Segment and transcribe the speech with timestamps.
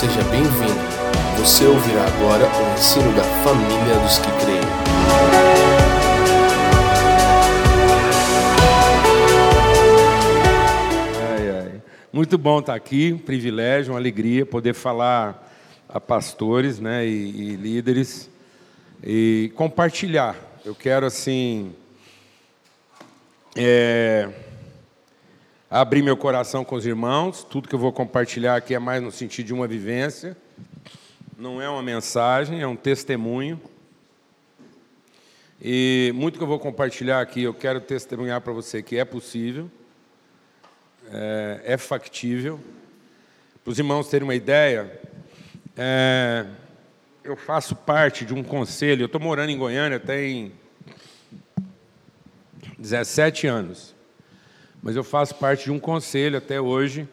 [0.00, 0.80] Seja bem-vindo.
[1.36, 4.60] Você ouvirá agora o ensino da família dos que creem.
[11.28, 11.82] Ai, ai.
[12.10, 15.46] Muito bom estar aqui, um privilégio, uma alegria poder falar
[15.86, 18.30] a pastores né, e, e líderes
[19.04, 20.34] e compartilhar.
[20.64, 21.74] Eu quero, assim,
[23.54, 24.30] é,
[25.70, 27.44] abrir meu coração com os irmãos.
[27.44, 30.36] Tudo que eu vou compartilhar aqui é mais no sentido de uma vivência.
[31.38, 33.60] Não é uma mensagem, é um testemunho.
[35.62, 39.70] E muito que eu vou compartilhar aqui, eu quero testemunhar para você que é possível,
[41.12, 42.58] é, é factível.
[43.62, 45.00] Para os irmãos terem uma ideia,
[45.76, 46.46] é,
[47.22, 50.52] eu faço parte de um conselho, eu estou morando em Goiânia tem
[52.78, 53.94] 17 anos,
[54.82, 57.08] mas eu faço parte de um conselho até hoje,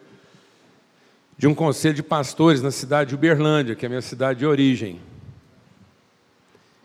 [1.36, 4.46] de um conselho de pastores na cidade de Uberlândia, que é a minha cidade de
[4.46, 5.00] origem.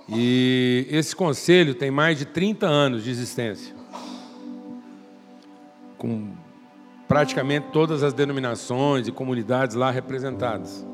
[0.08, 3.74] E esse conselho tem mais de 30 anos de existência,
[5.98, 6.34] com
[7.08, 10.86] praticamente todas as denominações e comunidades lá representadas.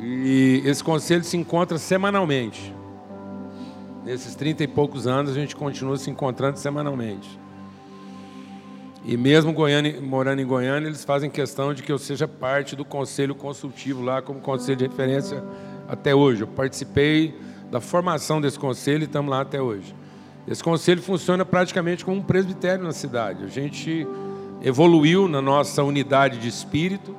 [0.00, 2.74] E esse conselho se encontra semanalmente.
[4.04, 7.43] Nesses 30 e poucos anos, a gente continua se encontrando semanalmente.
[9.04, 12.84] E mesmo Goiânia, morando em Goiânia, eles fazem questão de que eu seja parte do
[12.86, 15.44] conselho consultivo lá, como conselho de referência
[15.86, 16.40] até hoje.
[16.40, 17.34] Eu participei
[17.70, 19.94] da formação desse conselho e estamos lá até hoje.
[20.48, 23.44] Esse conselho funciona praticamente como um presbitério na cidade.
[23.44, 24.06] A gente
[24.62, 27.14] evoluiu na nossa unidade de espírito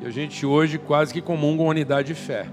[0.00, 2.46] e a gente hoje quase que comunga uma unidade de fé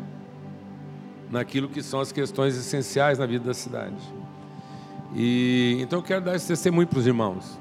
[1.29, 3.95] naquilo que são as questões essenciais na vida da cidade.
[5.15, 7.59] E então eu quero dar esse testemunho para os irmãos,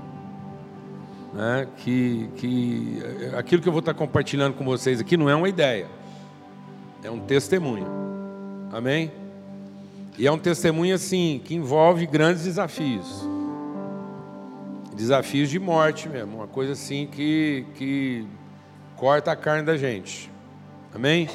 [1.33, 1.67] né?
[1.79, 3.03] Que que
[3.37, 5.87] aquilo que eu vou estar compartilhando com vocês aqui não é uma ideia,
[7.03, 7.87] é um testemunho.
[8.73, 9.13] Amém?
[10.19, 13.27] E é um testemunho assim que envolve grandes desafios,
[14.95, 18.27] desafios de morte mesmo, uma coisa assim que que
[18.97, 20.31] corta a carne da gente.
[20.95, 21.29] Amém?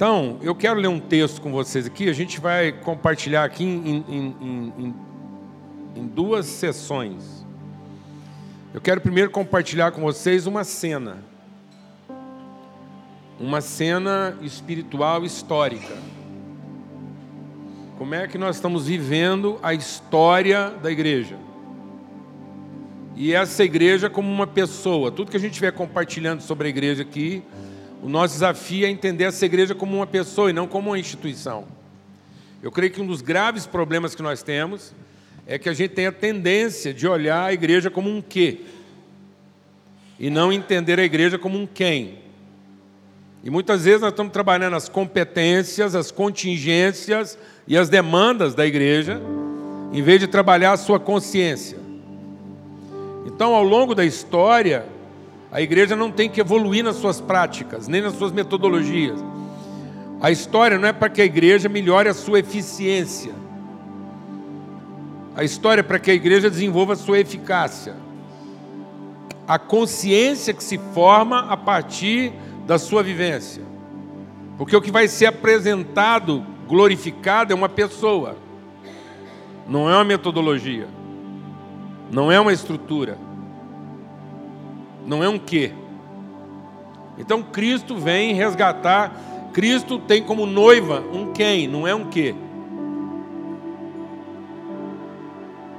[0.00, 2.08] Então, eu quero ler um texto com vocês aqui.
[2.08, 4.36] A gente vai compartilhar aqui em, em,
[4.78, 4.94] em,
[5.94, 7.39] em duas sessões.
[8.72, 11.18] Eu quero primeiro compartilhar com vocês uma cena.
[13.38, 15.98] Uma cena espiritual histórica.
[17.98, 21.36] Como é que nós estamos vivendo a história da igreja?
[23.16, 25.10] E essa igreja como uma pessoa.
[25.10, 27.42] Tudo que a gente estiver compartilhando sobre a igreja aqui,
[28.00, 31.66] o nosso desafio é entender essa igreja como uma pessoa e não como uma instituição.
[32.62, 34.94] Eu creio que um dos graves problemas que nós temos
[35.50, 38.60] é que a gente tem a tendência de olhar a igreja como um quê
[40.16, 42.20] e não entender a igreja como um quem.
[43.42, 49.20] E muitas vezes nós estamos trabalhando as competências, as contingências e as demandas da igreja,
[49.92, 51.78] em vez de trabalhar a sua consciência.
[53.26, 54.86] Então, ao longo da história,
[55.50, 59.18] a igreja não tem que evoluir nas suas práticas, nem nas suas metodologias.
[60.20, 63.39] A história não é para que a igreja melhore a sua eficiência.
[65.40, 67.96] A história é para que a igreja desenvolva sua eficácia.
[69.48, 72.34] A consciência que se forma a partir
[72.66, 73.62] da sua vivência.
[74.58, 78.36] Porque o que vai ser apresentado, glorificado, é uma pessoa,
[79.66, 80.86] não é uma metodologia,
[82.10, 83.16] não é uma estrutura
[85.06, 85.72] não é um quê.
[87.18, 89.12] Então Cristo vem resgatar,
[89.52, 92.34] Cristo tem como noiva um quem, não é um quê.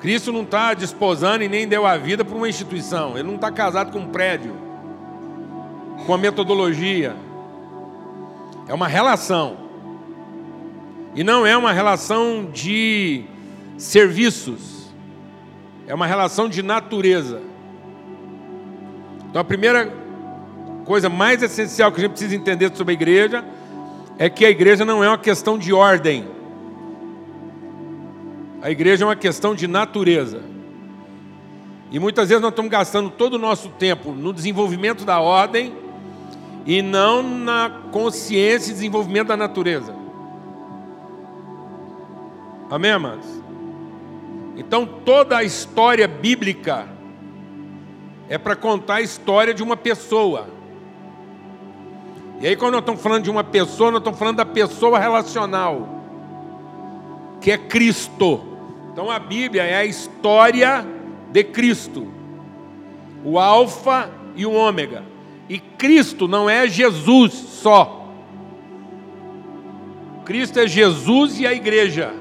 [0.02, 3.52] Cristo não está desposando e nem deu a vida para uma instituição, ele não está
[3.52, 4.56] casado com um prédio,
[6.08, 7.16] com a metodologia.
[8.68, 9.58] É uma relação.
[11.14, 13.26] E não é uma relação de
[13.78, 14.92] serviços,
[15.86, 17.42] é uma relação de natureza.
[19.30, 19.94] Então a primeira
[20.84, 23.46] coisa mais essencial que a gente precisa entender sobre a igreja
[24.18, 26.41] é que a igreja não é uma questão de ordem.
[28.62, 30.44] A igreja é uma questão de natureza.
[31.92, 35.74] E muitas vezes nós estamos gastando todo o nosso tempo no desenvolvimento da ordem
[36.66, 39.96] e não na consciência e desenvolvimento da natureza.
[42.70, 43.26] Amém, amados?
[44.56, 46.88] Então toda a história bíblica
[48.30, 50.48] é para contar a história de uma pessoa.
[52.40, 55.88] E aí, quando nós estamos falando de uma pessoa, nós estamos falando da pessoa relacional,
[57.42, 58.51] que é Cristo.
[58.92, 60.86] Então, a Bíblia é a história
[61.32, 62.08] de Cristo,
[63.24, 65.04] o Alfa e o Ômega.
[65.48, 68.10] E Cristo não é Jesus só.
[70.26, 72.14] Cristo é Jesus e a igreja.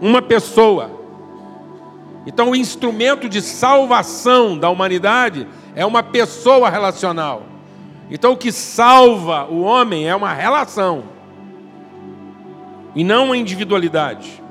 [0.00, 0.90] Uma pessoa.
[2.26, 7.42] Então, o instrumento de salvação da humanidade é uma pessoa relacional.
[8.10, 11.04] Então, o que salva o homem é uma relação
[12.94, 14.43] e não uma individualidade.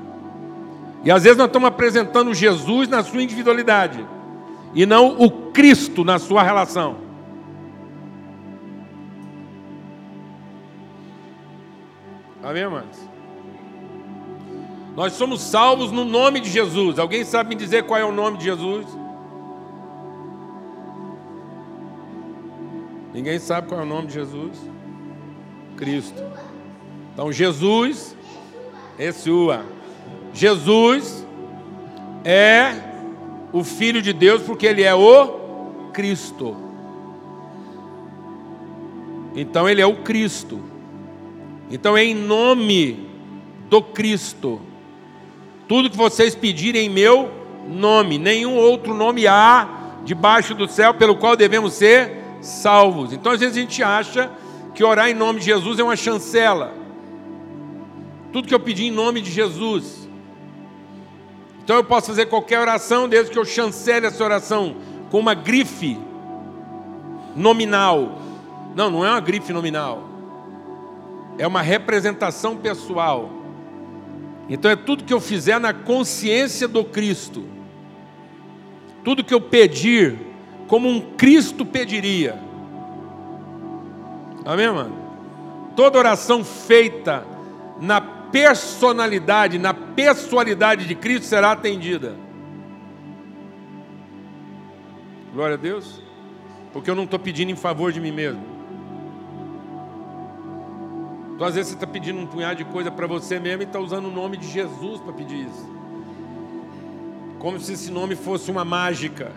[1.04, 4.04] E às vezes nós estamos apresentando Jesus na sua individualidade
[4.74, 6.96] e não o Cristo na sua relação.
[12.42, 12.98] Amém, amados?
[14.96, 16.98] Nós somos salvos no nome de Jesus.
[16.98, 18.86] Alguém sabe me dizer qual é o nome de Jesus?
[23.12, 24.58] Ninguém sabe qual é o nome de Jesus?
[25.76, 26.22] Cristo.
[27.12, 28.16] Então, Jesus,
[28.98, 29.73] Yeshua.
[30.34, 31.24] Jesus
[32.24, 32.74] é
[33.52, 36.56] o Filho de Deus porque ele é o Cristo.
[39.36, 40.60] Então ele é o Cristo.
[41.70, 43.08] Então é em nome
[43.70, 44.60] do Cristo.
[45.68, 47.30] Tudo que vocês pedirem em meu
[47.68, 49.68] nome, nenhum outro nome há
[50.04, 52.10] debaixo do céu pelo qual devemos ser
[52.40, 53.12] salvos.
[53.12, 54.30] Então às vezes a gente acha
[54.74, 56.74] que orar em nome de Jesus é uma chancela.
[58.32, 60.03] Tudo que eu pedir em nome de Jesus
[61.64, 64.76] então eu posso fazer qualquer oração desde que eu chancele essa oração
[65.10, 65.98] com uma grife
[67.34, 68.18] nominal.
[68.76, 70.06] Não, não é uma grife nominal.
[71.38, 73.30] É uma representação pessoal.
[74.46, 77.42] Então é tudo que eu fizer na consciência do Cristo.
[79.02, 80.18] Tudo que eu pedir
[80.68, 82.38] como um Cristo pediria.
[84.44, 84.94] Amém, mano?
[85.74, 87.26] Toda oração feita
[87.80, 92.16] na personalidade, na pessoalidade de Cristo será atendida.
[95.32, 96.02] Glória a Deus.
[96.72, 98.42] Porque eu não estou pedindo em favor de mim mesmo.
[101.32, 103.78] Então, às vezes, você está pedindo um punhado de coisa para você mesmo e está
[103.78, 105.72] usando o nome de Jesus para pedir isso.
[107.38, 109.30] Como se esse nome fosse uma mágica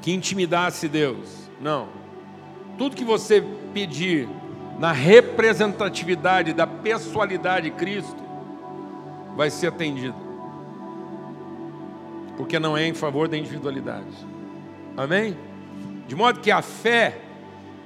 [0.00, 1.50] que intimidasse Deus.
[1.60, 1.88] Não.
[2.78, 3.42] Tudo que você
[3.74, 4.28] pedir
[4.78, 8.22] na representatividade da pessoalidade de Cristo,
[9.34, 10.16] vai ser atendido.
[12.36, 14.06] Porque não é em favor da individualidade.
[14.96, 15.36] Amém?
[16.06, 17.18] De modo que a fé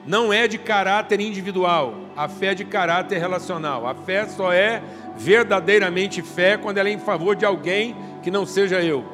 [0.06, 3.86] não é de caráter individual, a fé é de caráter relacional.
[3.86, 4.82] A fé só é
[5.16, 9.04] verdadeiramente fé quando ela é em favor de alguém que não seja eu.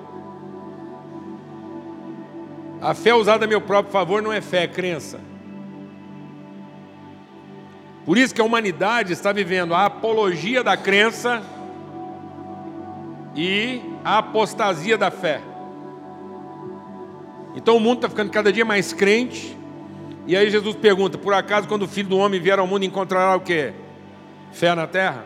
[2.81, 5.21] A fé usada a meu próprio favor não é fé, é crença.
[8.07, 11.43] Por isso que a humanidade está vivendo a apologia da crença
[13.35, 15.41] e a apostasia da fé.
[17.57, 19.59] Então o mundo está ficando cada dia mais crente.
[20.25, 23.35] E aí Jesus pergunta: por acaso, quando o filho do homem vier ao mundo, encontrará
[23.35, 23.73] o quê?
[24.53, 25.25] Fé na terra?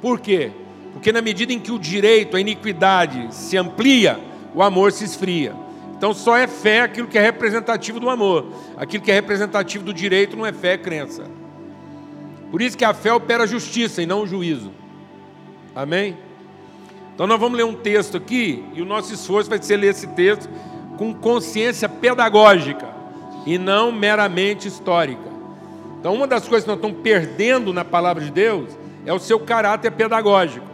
[0.00, 0.52] Por quê?
[0.92, 4.20] Porque na medida em que o direito, a iniquidade se amplia,
[4.54, 5.52] o amor se esfria.
[5.96, 8.52] Então só é fé aquilo que é representativo do amor.
[8.76, 11.39] Aquilo que é representativo do direito não é fé, é crença.
[12.50, 14.72] Por isso que a fé opera a justiça e não o juízo.
[15.74, 16.16] Amém?
[17.14, 20.06] Então nós vamos ler um texto aqui e o nosso esforço vai ser ler esse
[20.08, 20.48] texto
[20.96, 22.88] com consciência pedagógica
[23.46, 25.30] e não meramente histórica.
[25.98, 29.38] Então uma das coisas que nós estamos perdendo na palavra de Deus é o seu
[29.38, 30.66] caráter pedagógico.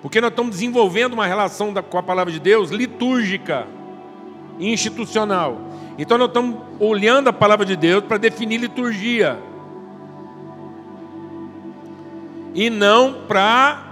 [0.00, 3.66] Porque nós estamos desenvolvendo uma relação com a palavra de Deus litúrgica
[4.60, 5.60] institucional.
[5.98, 9.38] Então nós estamos olhando a palavra de Deus para definir liturgia
[12.54, 13.84] e não para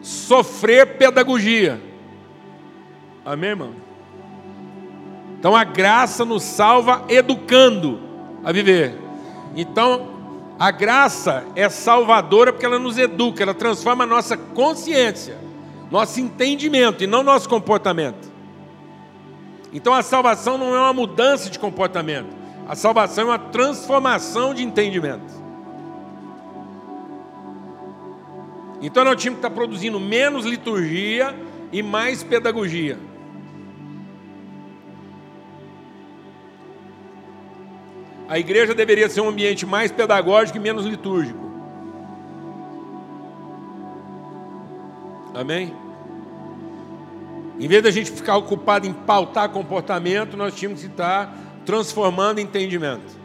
[0.00, 1.80] sofrer pedagogia.
[3.24, 3.74] Amém, irmão?
[5.38, 8.00] Então a graça nos salva educando
[8.42, 8.98] a viver.
[9.56, 10.14] Então
[10.58, 15.36] a graça é salvadora porque ela nos educa, ela transforma a nossa consciência,
[15.90, 18.32] nosso entendimento e não nosso comportamento.
[19.72, 22.28] Então a salvação não é uma mudança de comportamento,
[22.68, 25.43] a salvação é uma transformação de entendimento.
[28.84, 31.34] Então nós tínhamos que estar produzindo menos liturgia
[31.72, 32.98] e mais pedagogia.
[38.28, 41.50] A igreja deveria ser um ambiente mais pedagógico e menos litúrgico.
[45.34, 45.74] Amém?
[47.58, 53.16] Em vez da gente ficar ocupado em pautar comportamento, nós tínhamos que estar transformando entendimento.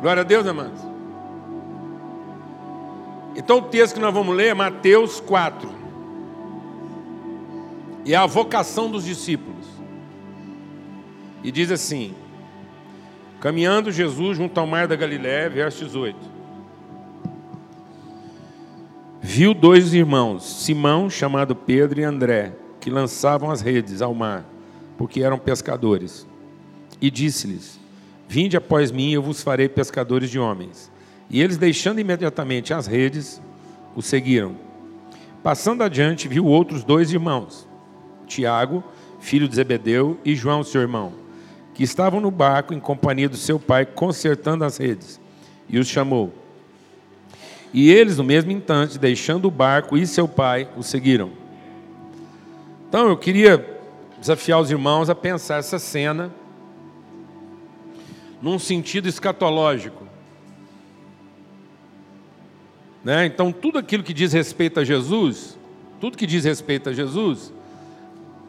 [0.00, 0.91] Glória a Deus, amados.
[3.34, 5.68] Então o texto que nós vamos ler é Mateus 4.
[8.04, 9.66] E é a vocação dos discípulos.
[11.42, 12.14] E diz assim:
[13.40, 16.16] Caminhando Jesus junto ao mar da Galiléia, verso 18.
[19.20, 24.44] Viu dois irmãos, Simão, chamado Pedro, e André, que lançavam as redes ao mar,
[24.98, 26.26] porque eram pescadores.
[27.00, 27.80] E disse-lhes:
[28.28, 30.91] Vinde após mim, eu vos farei pescadores de homens.
[31.32, 33.40] E eles, deixando imediatamente as redes,
[33.96, 34.54] o seguiram.
[35.42, 37.66] Passando adiante, viu outros dois irmãos,
[38.26, 38.84] Tiago,
[39.18, 41.14] filho de Zebedeu, e João, seu irmão,
[41.72, 45.18] que estavam no barco em companhia do seu pai, consertando as redes,
[45.70, 46.34] e os chamou.
[47.72, 51.30] E eles, no mesmo instante, deixando o barco e seu pai, o seguiram.
[52.88, 53.80] Então, eu queria
[54.20, 56.30] desafiar os irmãos a pensar essa cena
[58.42, 60.11] num sentido escatológico.
[63.04, 63.26] Né?
[63.26, 65.58] Então, tudo aquilo que diz respeito a Jesus,
[66.00, 67.52] tudo que diz respeito a Jesus,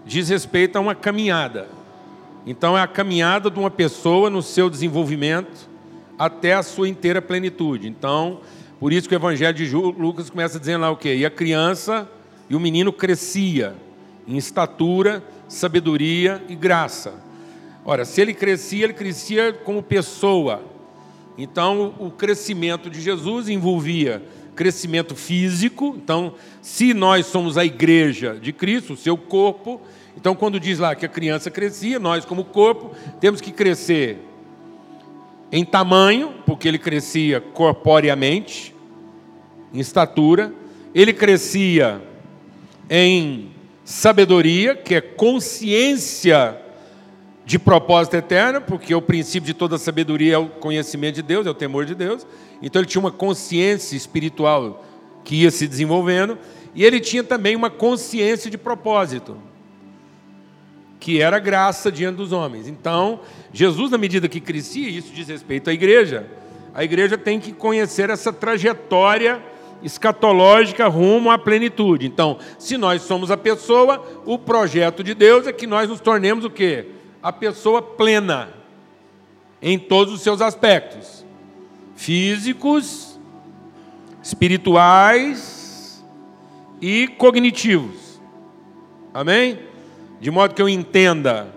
[0.05, 1.67] diz respeito a uma caminhada.
[2.45, 5.69] Então, é a caminhada de uma pessoa no seu desenvolvimento
[6.19, 7.87] até a sua inteira plenitude.
[7.87, 8.41] Então,
[8.79, 11.15] por isso que o Evangelho de Lucas começa dizendo lá o quê?
[11.15, 12.09] E a criança
[12.49, 13.75] e o menino crescia
[14.27, 17.13] em estatura, sabedoria e graça.
[17.85, 20.61] Ora, se ele crescia, ele crescia como pessoa.
[21.37, 24.21] Então, o crescimento de Jesus envolvia
[24.55, 25.95] crescimento físico.
[25.97, 29.81] Então, se nós somos a igreja de Cristo, o seu corpo,
[30.15, 34.19] então quando diz lá que a criança crescia, nós como corpo temos que crescer
[35.51, 38.73] em tamanho, porque ele crescia corporeamente,
[39.73, 40.53] em estatura,
[40.93, 42.01] ele crescia
[42.89, 43.51] em
[43.83, 46.62] sabedoria, que é consciência
[47.45, 51.49] de propósito eterno, porque o princípio de toda sabedoria é o conhecimento de Deus, é
[51.49, 52.25] o temor de Deus.
[52.61, 54.83] Então ele tinha uma consciência espiritual
[55.23, 56.37] que ia se desenvolvendo,
[56.75, 59.37] e ele tinha também uma consciência de propósito,
[60.99, 62.67] que era graça diante dos homens.
[62.67, 63.19] Então,
[63.51, 66.25] Jesus, na medida que crescia, isso diz respeito à igreja,
[66.73, 69.41] a igreja tem que conhecer essa trajetória
[69.83, 72.07] escatológica rumo à plenitude.
[72.07, 76.45] Então, se nós somos a pessoa, o projeto de Deus é que nós nos tornemos
[76.45, 76.87] o quê?
[77.23, 78.49] A pessoa plena
[79.61, 81.25] em todos os seus aspectos
[81.95, 83.17] físicos,
[84.21, 86.03] espirituais
[86.81, 88.19] e cognitivos.
[89.13, 89.57] Amém?
[90.19, 91.47] De modo que eu entenda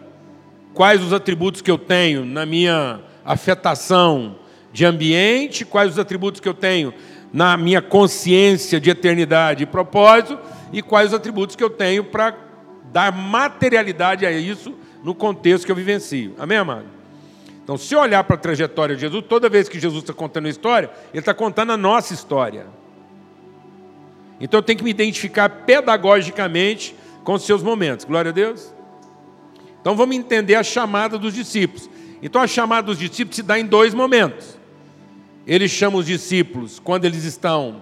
[0.73, 4.37] quais os atributos que eu tenho na minha afetação
[4.73, 6.95] de ambiente, quais os atributos que eu tenho
[7.33, 10.39] na minha consciência de eternidade e propósito,
[10.73, 12.37] e quais os atributos que eu tenho para
[12.93, 14.73] dar materialidade a isso
[15.07, 16.35] no contexto que eu vivencio.
[16.37, 16.87] Amém, amado?
[17.63, 20.49] Então, se olhar para a trajetória de Jesus, toda vez que Jesus está contando a
[20.49, 22.67] história, ele está contando a nossa história.
[24.41, 28.05] Então, eu tenho que me identificar pedagogicamente com os seus momentos.
[28.05, 28.75] Glória a Deus.
[29.81, 31.89] Então, vamos entender a chamada dos discípulos.
[32.21, 34.59] Então, a chamada dos discípulos se dá em dois momentos.
[35.47, 37.81] Ele chama os discípulos quando eles estão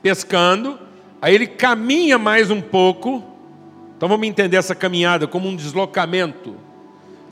[0.00, 0.78] pescando,
[1.20, 3.35] aí ele caminha mais um pouco.
[3.96, 6.54] Então, vamos entender essa caminhada como um deslocamento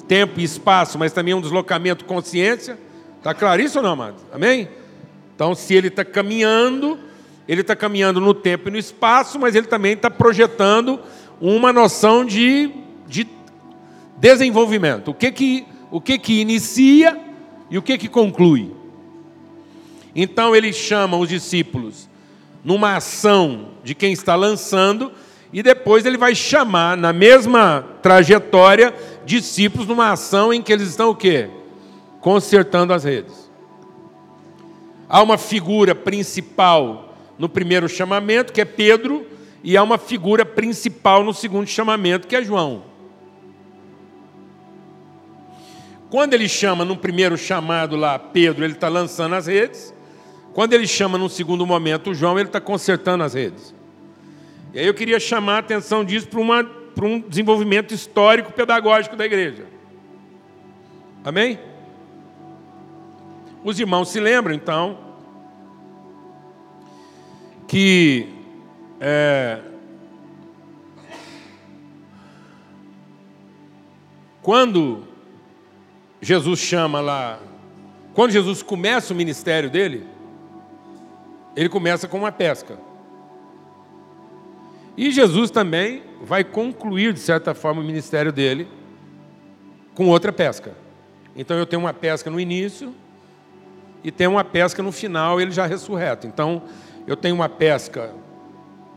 [0.08, 2.78] tempo e espaço, mas também um deslocamento consciência.
[3.18, 4.16] Está claro isso ou não, amado?
[4.32, 4.68] Amém?
[5.34, 6.98] Então, se ele está caminhando,
[7.48, 11.00] ele está caminhando no tempo e no espaço, mas ele também está projetando
[11.40, 12.70] uma noção de,
[13.06, 13.26] de
[14.16, 15.10] desenvolvimento.
[15.10, 17.20] O que que, o que que inicia
[17.70, 18.72] e o que que conclui.
[20.14, 22.08] Então ele chama os discípulos
[22.62, 25.10] numa ação de quem está lançando
[25.54, 28.92] e depois ele vai chamar na mesma trajetória
[29.24, 31.48] discípulos numa ação em que eles estão o quê?
[32.20, 33.48] Consertando as redes.
[35.08, 39.28] Há uma figura principal no primeiro chamamento, que é Pedro,
[39.62, 42.82] e há uma figura principal no segundo chamamento, que é João.
[46.10, 49.94] Quando ele chama no primeiro chamado lá Pedro, ele está lançando as redes.
[50.52, 53.72] Quando ele chama no segundo momento João, ele está consertando as redes.
[54.74, 56.64] E aí eu queria chamar a atenção disso para uma
[56.94, 59.66] para um desenvolvimento histórico pedagógico da igreja.
[61.24, 61.58] Amém?
[63.64, 64.98] Os irmãos se lembram, então,
[67.66, 68.28] que
[69.00, 69.60] é,
[74.42, 75.02] quando
[76.20, 77.40] Jesus chama lá,
[78.12, 80.06] quando Jesus começa o ministério dele,
[81.56, 82.78] ele começa com uma pesca.
[84.96, 88.68] E Jesus também vai concluir, de certa forma, o ministério dele
[89.94, 90.74] com outra pesca.
[91.36, 92.94] Então eu tenho uma pesca no início
[94.02, 96.26] e tenho uma pesca no final, ele já ressurreto.
[96.26, 96.62] Então
[97.06, 98.12] eu tenho uma pesca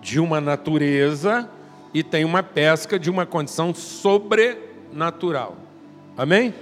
[0.01, 1.49] de uma natureza
[1.93, 5.57] e tem uma pesca de uma condição sobrenatural.
[6.15, 6.53] Amém?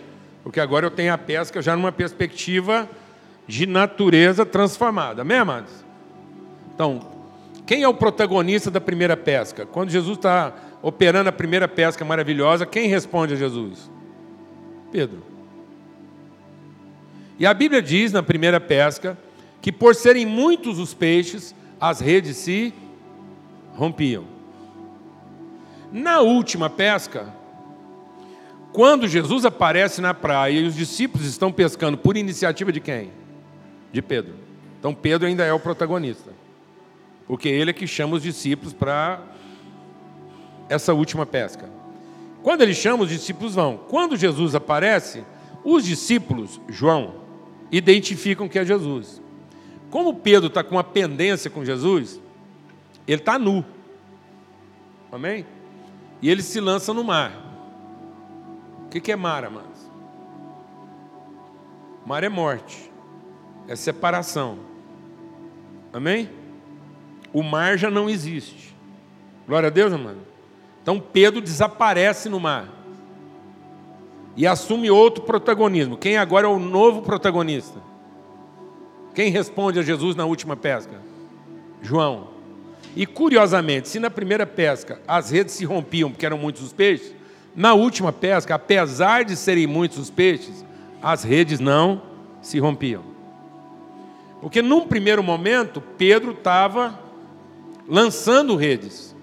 [0.43, 2.87] Porque agora eu tenho a pesca já numa perspectiva
[3.47, 5.23] de natureza transformada.
[5.23, 5.71] Amém, amados?
[6.73, 7.14] Então,
[7.65, 9.65] quem é o protagonista da primeira pesca?
[9.65, 13.89] Quando Jesus está operando a primeira pesca maravilhosa, quem responde a Jesus?
[14.91, 15.23] Pedro.
[17.39, 19.17] E a Bíblia diz na primeira pesca
[19.61, 22.71] que por serem muitos os peixes, as redes se
[23.75, 24.25] rompiam.
[25.91, 27.33] Na última pesca,
[28.71, 33.11] quando Jesus aparece na praia e os discípulos estão pescando por iniciativa de quem?
[33.91, 34.35] De Pedro.
[34.79, 36.44] Então Pedro ainda é o protagonista.
[37.27, 39.21] Porque ele é que chama os discípulos para
[40.69, 41.69] essa última pesca.
[42.43, 43.77] Quando ele chama, os discípulos vão.
[43.89, 45.23] Quando Jesus aparece,
[45.63, 47.15] os discípulos, João,
[47.71, 49.21] identificam que é Jesus.
[49.89, 52.21] Como Pedro está com uma pendência com Jesus,
[53.07, 53.65] ele está nu.
[55.11, 55.45] Amém?
[56.21, 57.31] E ele se lança no mar.
[58.85, 59.89] O que é mar, amados?
[62.05, 62.91] Mar é morte,
[63.67, 64.59] é separação.
[65.91, 66.29] Amém?
[67.35, 68.73] O mar já não existe.
[69.45, 70.19] Glória a Deus, amado.
[70.81, 72.69] Então Pedro desaparece no mar
[74.37, 75.97] e assume outro protagonismo.
[75.97, 77.77] Quem agora é o novo protagonista?
[79.13, 81.01] Quem responde a Jesus na última pesca?
[81.81, 82.29] João.
[82.95, 87.13] E curiosamente, se na primeira pesca as redes se rompiam porque eram muitos os peixes,
[87.53, 90.63] na última pesca, apesar de serem muitos os peixes,
[91.03, 92.01] as redes não
[92.41, 93.03] se rompiam.
[94.39, 97.03] Porque num primeiro momento, Pedro estava
[97.87, 99.15] lançando redes.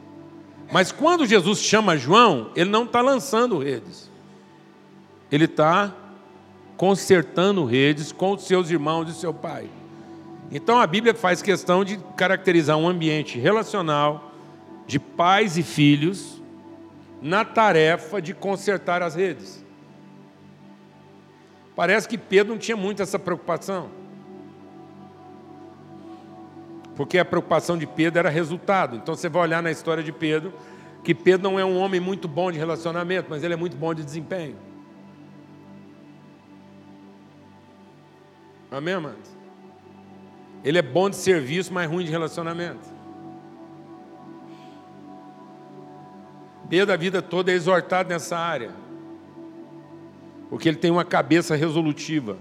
[0.73, 4.13] Mas quando Jesus chama João, ele não está lançando redes
[5.33, 5.95] ele está
[6.77, 9.67] consertando redes com os seus irmãos e seu pai.
[10.51, 14.31] Então a Bíblia faz questão de caracterizar um ambiente relacional
[14.87, 16.43] de pais e filhos
[17.23, 19.65] na tarefa de consertar as redes.
[21.75, 23.89] Parece que Pedro não tinha muito essa preocupação.
[27.03, 28.95] Porque a preocupação de Pedro era resultado.
[28.95, 30.53] Então você vai olhar na história de Pedro
[31.03, 33.93] que Pedro não é um homem muito bom de relacionamento, mas ele é muito bom
[33.93, 34.55] de desempenho.
[38.71, 39.37] Amém, amados?
[40.63, 42.89] Ele é bom de serviço, mas ruim de relacionamento.
[46.69, 48.71] Pedro, a vida toda, é exortado nessa área.
[50.49, 52.39] Porque ele tem uma cabeça resolutiva,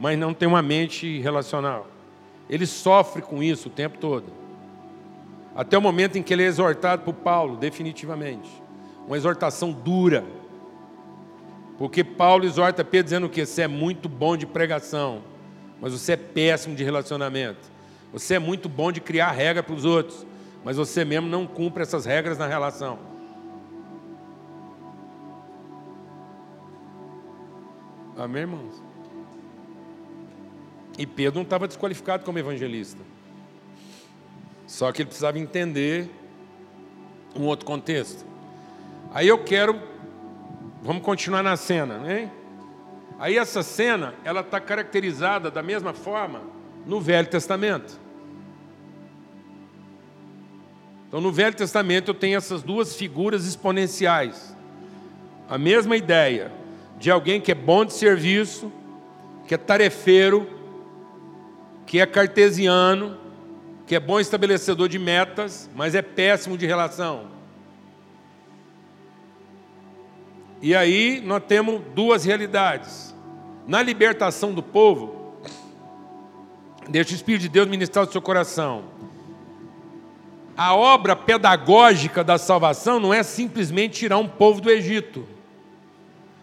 [0.00, 1.95] mas não tem uma mente relacional.
[2.48, 4.32] Ele sofre com isso o tempo todo.
[5.54, 8.50] Até o momento em que ele é exortado por Paulo, definitivamente.
[9.06, 10.24] Uma exortação dura
[11.78, 15.22] porque Paulo exorta Pedro dizendo que você é muito bom de pregação,
[15.80, 17.70] mas você é péssimo de relacionamento.
[18.12, 20.26] Você é muito bom de criar regra para os outros,
[20.64, 22.98] mas você mesmo não cumpre essas regras na relação.
[28.16, 28.85] Amém, irmãos?
[30.98, 33.02] E Pedro não estava desqualificado como evangelista.
[34.66, 36.08] Só que ele precisava entender
[37.34, 38.24] um outro contexto.
[39.12, 39.80] Aí eu quero
[40.86, 42.30] Vamos continuar na cena, né?
[43.18, 46.42] Aí essa cena, ela está caracterizada da mesma forma
[46.86, 47.98] no Velho Testamento.
[51.08, 54.54] Então, no Velho Testamento eu tenho essas duas figuras exponenciais.
[55.48, 56.52] A mesma ideia
[57.00, 58.70] de alguém que é bom de serviço,
[59.48, 60.48] que é tarefeiro,
[61.86, 63.16] que é cartesiano,
[63.86, 67.36] que é bom estabelecedor de metas, mas é péssimo de relação.
[70.60, 73.14] E aí nós temos duas realidades.
[73.68, 75.36] Na libertação do povo,
[76.88, 78.84] deixa o Espírito de Deus ministrar o seu coração.
[80.56, 85.26] A obra pedagógica da salvação não é simplesmente tirar um povo do Egito,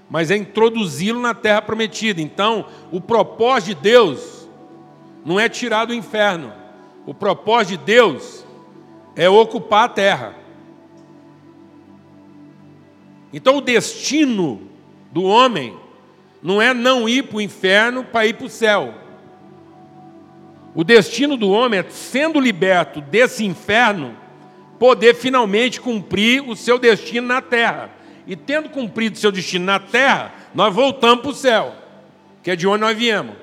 [0.10, 2.22] mas é introduzi-lo na terra prometida.
[2.22, 4.43] Então, o propósito de Deus
[5.26, 6.54] não é tirar do inferno,
[7.06, 8.46] o propósito de Deus
[9.16, 10.36] é ocupar a terra.
[13.32, 14.62] Então o destino
[15.12, 15.76] do homem
[16.42, 18.94] não é não ir para o inferno para ir para o céu.
[20.76, 24.18] O destino do homem é, sendo liberto desse inferno,
[24.80, 27.92] poder finalmente cumprir o seu destino na terra.
[28.26, 31.76] E tendo cumprido o seu destino na terra, nós voltamos para o céu,
[32.42, 33.43] que é de onde nós viemos.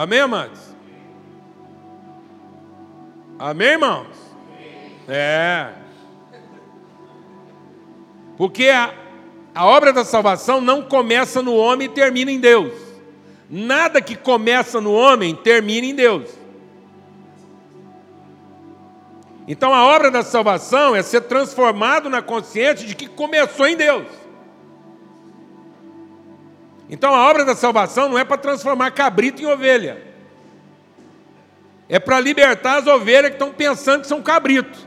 [0.00, 0.58] Amém, amados?
[3.38, 4.06] Amém, irmãos?
[5.06, 5.74] É.
[8.34, 8.94] Porque a,
[9.54, 12.72] a obra da salvação não começa no homem e termina em Deus.
[13.50, 16.30] Nada que começa no homem termina em Deus.
[19.46, 24.06] Então a obra da salvação é ser transformado na consciência de que começou em Deus.
[26.90, 30.02] Então a obra da salvação não é para transformar cabrito em ovelha.
[31.88, 34.86] É para libertar as ovelhas que estão pensando que são cabritos.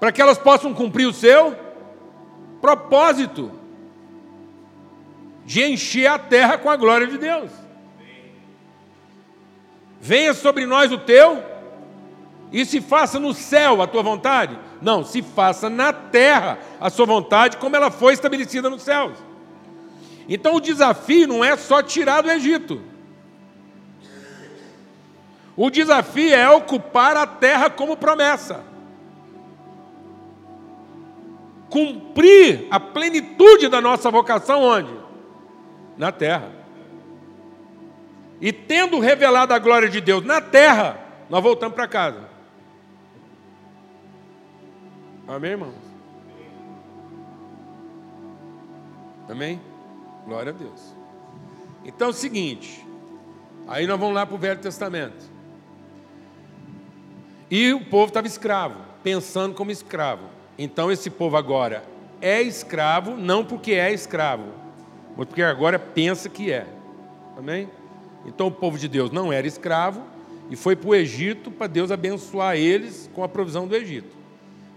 [0.00, 1.56] Para que elas possam cumprir o seu
[2.60, 3.52] propósito
[5.44, 7.50] de encher a terra com a glória de Deus.
[10.00, 11.42] Venha sobre nós o teu
[12.52, 14.58] e se faça no céu a tua vontade.
[14.80, 19.18] Não, se faça na terra a sua vontade, como ela foi estabelecida nos céus.
[20.28, 22.80] Então o desafio não é só tirar do Egito.
[25.56, 28.64] O desafio é ocupar a terra como promessa.
[31.68, 34.92] Cumprir a plenitude da nossa vocação onde?
[35.96, 36.52] Na terra.
[38.40, 42.37] E tendo revelado a glória de Deus na terra, nós voltamos para casa.
[45.28, 45.74] Amém, irmãos?
[49.28, 49.60] Amém?
[50.24, 50.94] Glória a Deus.
[51.84, 52.84] Então é o seguinte,
[53.66, 55.26] aí nós vamos lá para o Velho Testamento.
[57.50, 60.24] E o povo estava escravo, pensando como escravo.
[60.58, 61.84] Então esse povo agora
[62.22, 64.46] é escravo, não porque é escravo,
[65.14, 66.66] mas porque agora pensa que é.
[67.36, 67.70] Amém?
[68.24, 70.02] Então o povo de Deus não era escravo
[70.50, 74.17] e foi para o Egito para Deus abençoar eles com a provisão do Egito.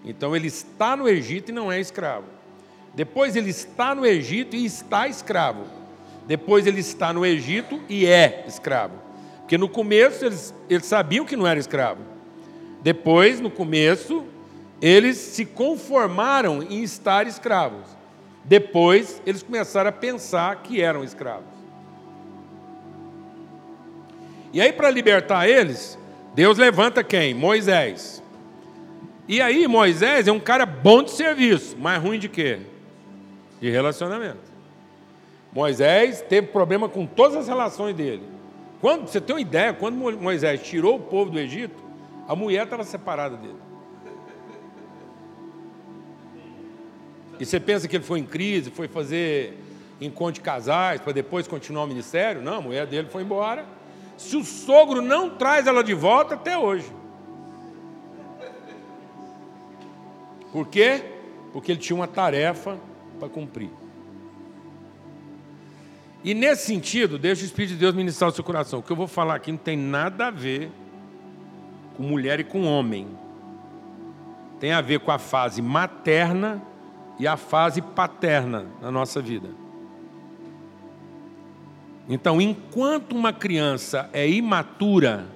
[0.04, 2.26] Então ele está no Egito e não é escravo.
[2.94, 5.66] Depois ele está no Egito e está escravo.
[6.26, 8.96] Depois ele está no Egito e é escravo.
[9.40, 12.02] Porque no começo eles, eles sabiam que não era escravo.
[12.82, 14.26] Depois, no começo,
[14.82, 17.86] eles se conformaram em estar escravos.
[18.44, 21.46] Depois, eles começaram a pensar que eram escravos.
[24.52, 25.98] E aí, para libertar eles,
[26.34, 27.34] Deus levanta quem?
[27.34, 28.21] Moisés.
[29.32, 32.60] E aí, Moisés é um cara bom de serviço, mas ruim de quê?
[33.62, 34.52] De relacionamento.
[35.54, 38.24] Moisés teve problema com todas as relações dele.
[38.82, 41.82] Quando você tem uma ideia, quando Moisés tirou o povo do Egito,
[42.28, 43.56] a mulher estava separada dele.
[47.40, 49.58] E você pensa que ele foi em crise, foi fazer
[50.02, 52.42] encontro de casais para depois continuar o ministério?
[52.42, 53.64] Não, a mulher dele foi embora
[54.18, 57.00] se o sogro não traz ela de volta até hoje.
[60.52, 61.04] Por quê?
[61.54, 62.78] Porque ele tinha uma tarefa
[63.20, 63.70] para cumprir.
[66.24, 68.80] E nesse sentido, deixa o Espírito de Deus ministrar o seu coração.
[68.80, 70.70] O que eu vou falar aqui não tem nada a ver
[71.96, 73.08] com mulher e com homem.
[74.60, 76.62] Tem a ver com a fase materna
[77.18, 79.50] e a fase paterna na nossa vida.
[82.08, 85.28] Então, enquanto uma criança é imatura,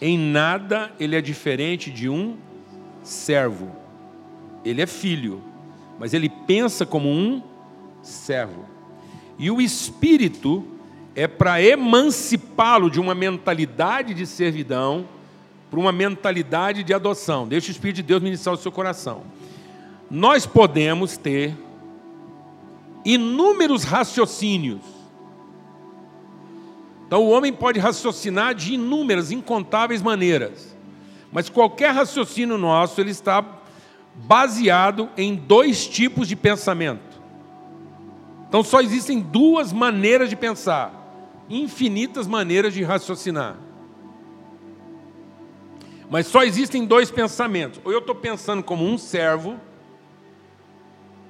[0.00, 2.36] em nada ele é diferente de um
[3.02, 3.83] servo.
[4.64, 5.42] Ele é filho,
[5.98, 7.42] mas ele pensa como um
[8.02, 8.64] servo.
[9.38, 10.64] E o espírito
[11.14, 15.06] é para emancipá-lo de uma mentalidade de servidão
[15.70, 17.48] para uma mentalidade de adoção.
[17.48, 19.22] Deixa o Espírito de Deus ministrar o seu coração.
[20.08, 21.52] Nós podemos ter
[23.04, 24.94] inúmeros raciocínios
[27.14, 30.76] então o homem pode raciocinar de inúmeras, incontáveis maneiras.
[31.30, 33.40] Mas qualquer raciocínio nosso, ele está
[34.14, 37.20] baseado em dois tipos de pensamento.
[38.48, 40.92] Então só existem duas maneiras de pensar,
[41.50, 43.56] infinitas maneiras de raciocinar.
[46.08, 47.80] Mas só existem dois pensamentos.
[47.84, 49.58] Ou eu estou pensando como um servo,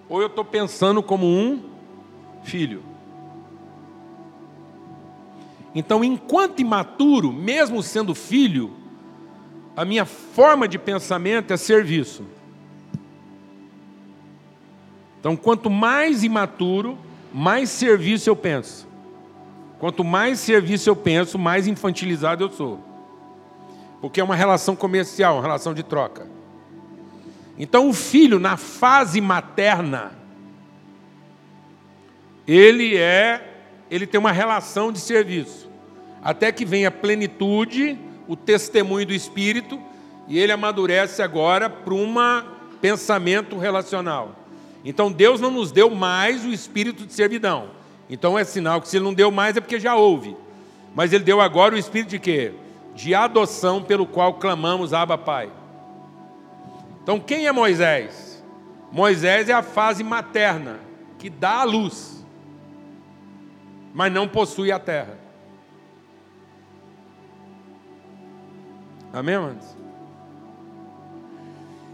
[0.09, 1.62] ou eu estou pensando como um
[2.42, 2.83] filho.
[5.75, 8.75] Então, enquanto imaturo, mesmo sendo filho,
[9.77, 12.25] a minha forma de pensamento é serviço.
[15.25, 16.99] Então, quanto mais imaturo,
[17.33, 18.87] mais serviço eu penso.
[19.79, 22.79] Quanto mais serviço eu penso, mais infantilizado eu sou.
[24.03, 26.27] Porque é uma relação comercial, uma relação de troca.
[27.59, 30.13] Então, o filho, na fase materna,
[32.47, 35.71] ele é ele tem uma relação de serviço.
[36.23, 39.81] Até que venha a plenitude, o testemunho do Espírito,
[40.29, 42.15] e ele amadurece agora para um
[42.83, 44.44] pensamento relacional.
[44.85, 47.70] Então Deus não nos deu mais o espírito de servidão.
[48.09, 50.37] Então é sinal que se ele não deu mais é porque já houve.
[50.94, 52.53] Mas ele deu agora o espírito de quê?
[52.94, 55.51] De adoção pelo qual clamamos Abba Pai.
[57.03, 58.44] Então quem é Moisés?
[58.92, 60.79] Moisés é a fase materna
[61.18, 62.14] que dá a luz
[63.94, 65.16] mas não possui a terra.
[69.12, 69.77] Amém, amados?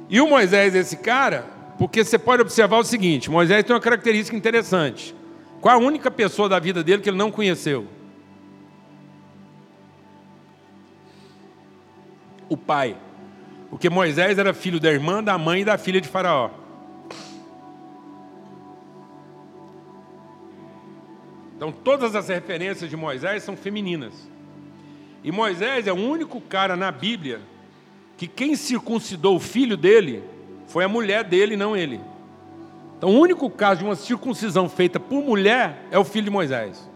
[0.08, 1.44] E o Moisés, esse cara,
[1.80, 5.16] porque você pode observar o seguinte: Moisés tem uma característica interessante.
[5.62, 7.86] Qual a única pessoa da vida dele que ele não conheceu?
[12.50, 12.98] O pai.
[13.70, 16.50] Porque Moisés era filho da irmã, da mãe e da filha de Faraó.
[21.56, 24.28] Então todas as referências de Moisés são femininas.
[25.24, 27.40] E Moisés é o único cara na Bíblia
[28.18, 30.22] que quem circuncidou o filho dele
[30.70, 32.00] foi a mulher dele, não ele.
[32.96, 36.88] Então o único caso de uma circuncisão feita por mulher é o filho de Moisés.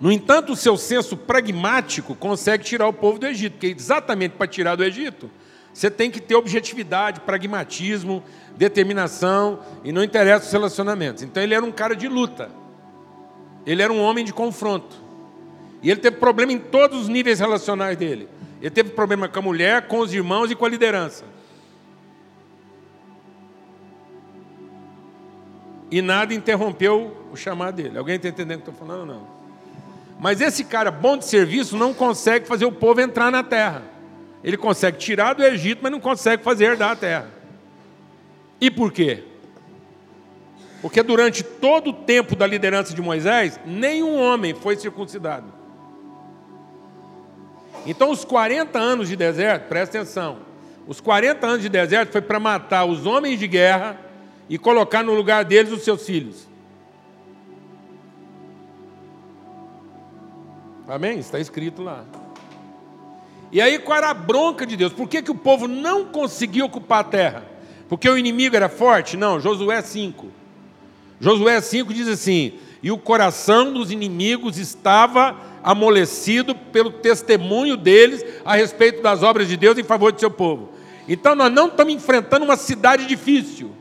[0.00, 4.46] No entanto, o seu senso pragmático consegue tirar o povo do Egito, porque exatamente para
[4.46, 5.30] tirar do Egito,
[5.72, 8.22] você tem que ter objetividade, pragmatismo,
[8.56, 11.22] determinação e não interessa os relacionamentos.
[11.22, 12.50] Então ele era um cara de luta.
[13.64, 14.96] Ele era um homem de confronto.
[15.82, 18.28] E ele teve problema em todos os níveis relacionais dele.
[18.60, 21.24] Ele teve problema com a mulher, com os irmãos e com a liderança.
[25.90, 27.96] E nada interrompeu o chamado dele.
[27.96, 29.06] Alguém está entendendo o que eu estou falando?
[29.06, 29.26] Não.
[30.18, 33.82] Mas esse cara bom de serviço não consegue fazer o povo entrar na terra.
[34.42, 37.30] Ele consegue tirar do Egito, mas não consegue fazer herdar a terra.
[38.60, 39.24] E por quê?
[40.82, 45.57] Porque durante todo o tempo da liderança de Moisés, nenhum homem foi circuncidado.
[47.88, 50.40] Então, os 40 anos de deserto, presta atenção,
[50.86, 53.98] os 40 anos de deserto foi para matar os homens de guerra
[54.46, 56.46] e colocar no lugar deles os seus filhos.
[60.86, 61.18] Amém?
[61.18, 62.04] Está escrito lá.
[63.50, 64.92] E aí, qual era a bronca de Deus?
[64.92, 67.44] Por que, que o povo não conseguia ocupar a terra?
[67.88, 69.16] Porque o inimigo era forte?
[69.16, 70.26] Não, Josué 5.
[71.18, 78.54] Josué 5 diz assim: E o coração dos inimigos estava amolecido pelo testemunho deles a
[78.56, 80.70] respeito das obras de Deus em favor de seu povo.
[81.08, 83.72] Então nós não estamos enfrentando uma cidade difícil.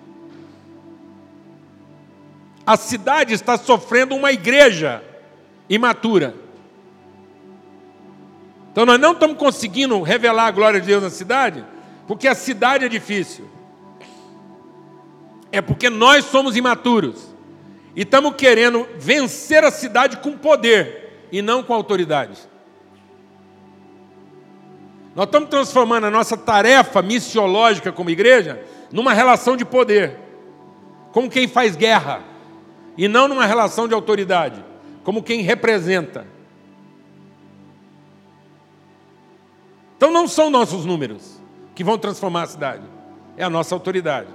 [2.65, 5.03] A cidade está sofrendo uma igreja
[5.69, 6.35] imatura.
[8.71, 11.65] Então nós não estamos conseguindo revelar a glória de Deus na cidade,
[12.07, 13.57] porque a cidade é difícil
[15.51, 17.35] é porque nós somos imaturos
[17.95, 22.37] e estamos querendo vencer a cidade com poder e não com autoridade.
[25.15, 30.15] Nós estamos transformando a nossa tarefa missiológica como igreja numa relação de poder,
[31.11, 32.21] como quem faz guerra,
[32.97, 34.63] e não numa relação de autoridade,
[35.03, 36.27] como quem representa.
[39.97, 41.41] Então não são nossos números
[41.73, 42.83] que vão transformar a cidade,
[43.35, 44.29] é a nossa autoridade.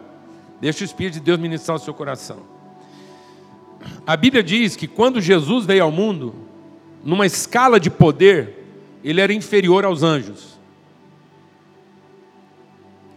[0.60, 2.38] Deixa o Espírito de Deus ministrar o seu coração.
[4.06, 6.34] A Bíblia diz que quando Jesus veio ao mundo,
[7.04, 8.64] numa escala de poder,
[9.02, 10.58] ele era inferior aos anjos.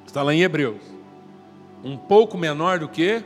[0.05, 0.81] Está lá em Hebreus.
[1.83, 3.23] Um pouco menor do que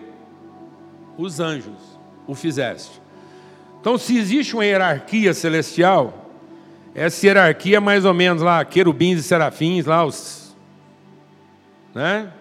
[1.17, 3.01] os anjos o fizeste.
[3.79, 6.29] Então, se existe uma hierarquia celestial,
[6.93, 10.55] essa hierarquia é mais ou menos lá, querubins e serafins, lá os.
[11.93, 12.31] Né?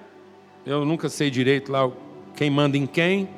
[0.67, 1.91] Eu nunca sei direito lá
[2.35, 3.29] quem manda em quem,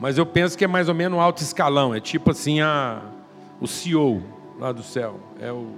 [0.00, 1.94] mas eu penso que é mais ou menos um alto escalão.
[1.94, 3.02] É tipo assim a,
[3.62, 4.20] o CEO
[4.58, 5.20] lá do céu.
[5.40, 5.68] É o,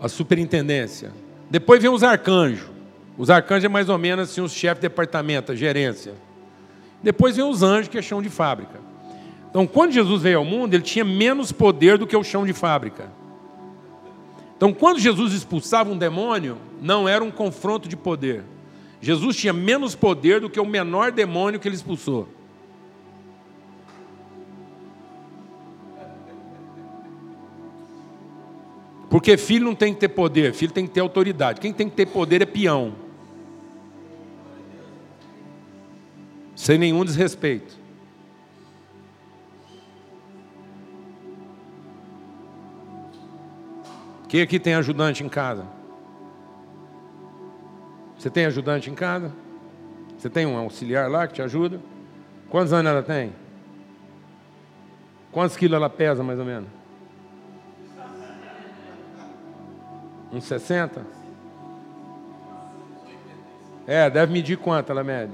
[0.00, 1.12] a superintendência.
[1.48, 2.68] Depois vem os arcanjos.
[3.16, 6.14] Os arcanjos é mais ou menos assim, os chefes de departamento, a gerência.
[7.00, 8.80] Depois vem os anjos, que é chão de fábrica.
[9.48, 12.52] Então, quando Jesus veio ao mundo, ele tinha menos poder do que o chão de
[12.52, 13.08] fábrica.
[14.56, 18.42] Então, quando Jesus expulsava um demônio, não era um confronto de poder.
[19.00, 22.26] Jesus tinha menos poder do que o menor demônio que ele expulsou.
[29.14, 31.60] Porque filho não tem que ter poder, filho tem que ter autoridade.
[31.60, 32.96] Quem tem que ter poder é peão.
[36.56, 37.78] Sem nenhum desrespeito.
[44.28, 45.64] Quem aqui tem ajudante em casa?
[48.18, 49.32] Você tem ajudante em casa?
[50.18, 51.80] Você tem um auxiliar lá que te ajuda?
[52.50, 53.32] Quantos anos ela tem?
[55.30, 56.73] Quantos quilos ela pesa, mais ou menos?
[60.34, 61.06] Uns 60?
[63.86, 65.32] É, deve medir quanto ela mede?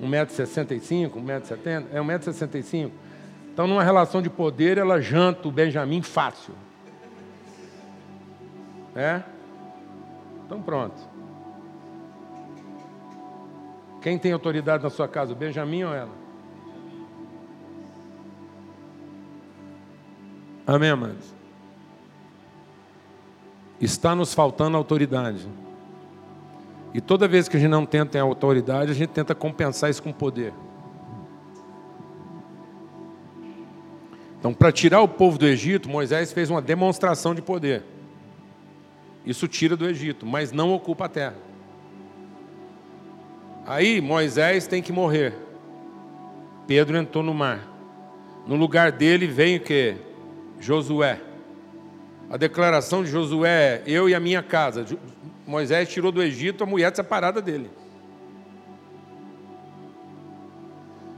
[0.00, 1.86] 1,65m, 1,70m?
[1.92, 2.90] É 1,65m.
[3.52, 6.54] Então, numa relação de poder, ela janta o Benjamin fácil.
[8.94, 9.22] É?
[10.44, 11.00] Então, pronto.
[14.02, 16.12] Quem tem autoridade na sua casa, o Benjamin ou ela?
[20.66, 21.35] Amém, amados?
[23.80, 25.48] Está nos faltando autoridade.
[26.94, 30.12] E toda vez que a gente não tenta autoridade, a gente tenta compensar isso com
[30.12, 30.52] poder.
[34.38, 37.82] Então, para tirar o povo do Egito, Moisés fez uma demonstração de poder.
[39.24, 41.36] Isso tira do Egito, mas não ocupa a terra.
[43.66, 45.34] Aí Moisés tem que morrer.
[46.66, 47.66] Pedro entrou no mar.
[48.46, 49.96] No lugar dele vem o que?
[50.60, 51.20] Josué.
[52.30, 54.84] A declaração de Josué Eu e a minha casa.
[55.46, 57.70] Moisés tirou do Egito a mulher separada dele.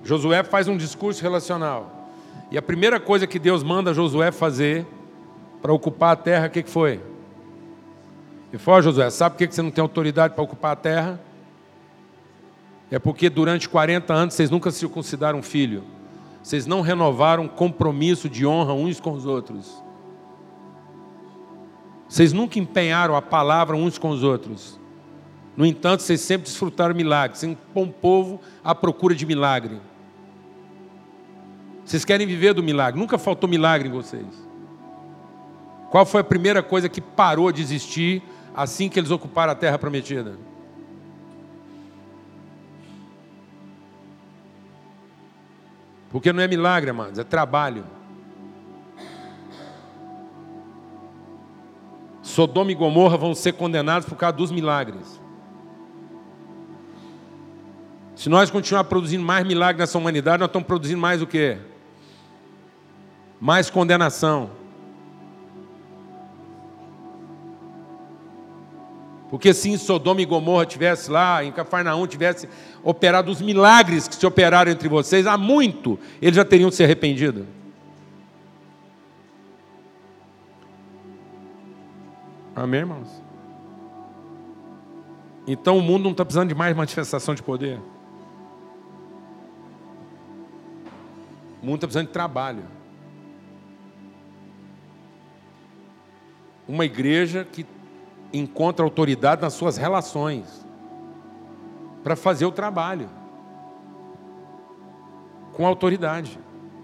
[0.05, 2.11] Josué faz um discurso relacional.
[2.51, 4.87] E a primeira coisa que Deus manda Josué fazer
[5.61, 7.01] para ocupar a terra, o que, que foi?
[8.53, 11.21] E falou, Josué, sabe por que você não tem autoridade para ocupar a terra?
[12.90, 15.85] É porque durante 40 anos vocês nunca circuncidaram um filho.
[16.42, 19.83] Vocês não renovaram compromisso de honra uns com os outros.
[22.09, 24.81] Vocês nunca empenharam a palavra uns com os outros.
[25.57, 27.40] No entanto, vocês sempre desfrutaram milagres.
[27.40, 29.81] Vocês um povo à procura de milagre.
[31.85, 32.99] Vocês querem viver do milagre.
[32.99, 34.27] Nunca faltou milagre em vocês.
[35.90, 38.23] Qual foi a primeira coisa que parou de existir
[38.55, 40.38] assim que eles ocuparam a terra prometida?
[46.11, 47.85] Porque não é milagre, amados, é trabalho.
[52.38, 55.20] Sodoma e Gomorra vão ser condenados por causa dos milagres.
[58.14, 61.59] Se nós continuar produzindo mais milagres nessa humanidade, nós estamos produzindo mais o quê?
[63.40, 64.51] Mais condenação.
[69.29, 72.48] Porque se em Sodoma e Gomorra tivesse lá, em Cafarnaum tivesse
[72.85, 77.58] operado os milagres que se operaram entre vocês, há muito eles já teriam se arrependido.
[82.59, 83.23] Amém, irmãos?
[85.47, 87.81] Então o mundo não está precisando de mais manifestação de poder.
[91.62, 92.64] O mundo está precisando de trabalho.
[96.66, 97.64] Uma igreja que
[98.33, 100.66] encontra autoridade nas suas relações
[102.03, 103.09] para fazer o trabalho
[105.53, 106.38] com autoridade,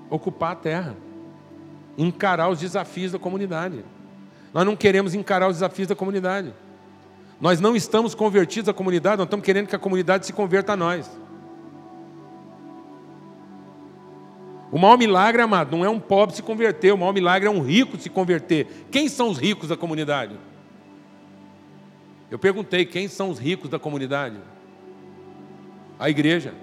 [0.09, 0.97] ocupar a terra,
[1.99, 3.85] encarar os desafios da comunidade.
[4.55, 6.55] Nós não queremos encarar os desafios da comunidade.
[7.40, 10.77] Nós não estamos convertidos à comunidade, nós estamos querendo que a comunidade se converta a
[10.77, 11.11] nós.
[14.71, 17.61] O maior milagre, amado, não é um pobre se converter, o maior milagre é um
[17.61, 18.87] rico se converter.
[18.93, 20.37] Quem são os ricos da comunidade?
[22.31, 24.37] Eu perguntei quem são os ricos da comunidade?
[25.99, 26.55] A igreja.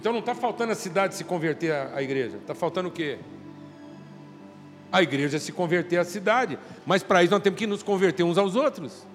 [0.00, 2.38] Então não está faltando a cidade se converter à igreja.
[2.38, 3.18] Está faltando o quê?
[4.90, 6.58] A igreja se converter à cidade.
[6.86, 9.06] Mas para isso nós temos que nos converter uns aos outros.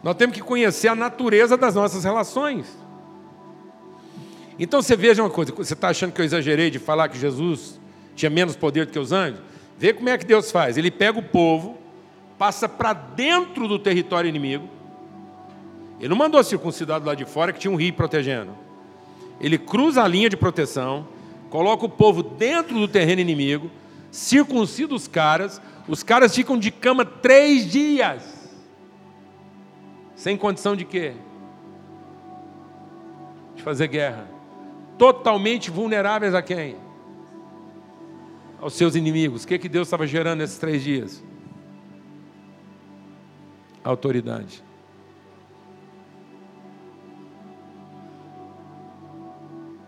[0.00, 2.68] Nós temos que conhecer a natureza das nossas relações.
[4.56, 7.80] Então você veja uma coisa, você está achando que eu exagerei de falar que Jesus
[8.14, 9.40] tinha menos poder do que os anjos?
[9.76, 10.78] Vê como é que Deus faz.
[10.78, 11.78] Ele pega o povo,
[12.38, 14.78] passa para dentro do território inimigo.
[16.00, 18.52] Ele não mandou circuncidado lá de fora que tinha um rio protegendo.
[19.38, 21.06] Ele cruza a linha de proteção,
[21.50, 23.70] coloca o povo dentro do terreno inimigo,
[24.10, 28.50] circuncida os caras, os caras ficam de cama três dias.
[30.16, 31.12] Sem condição de quê?
[33.54, 34.40] De fazer guerra
[35.00, 36.76] totalmente vulneráveis a quem?
[38.60, 39.44] Aos seus inimigos.
[39.44, 41.24] O que, que Deus estava gerando nesses três dias?
[43.82, 44.62] Autoridade.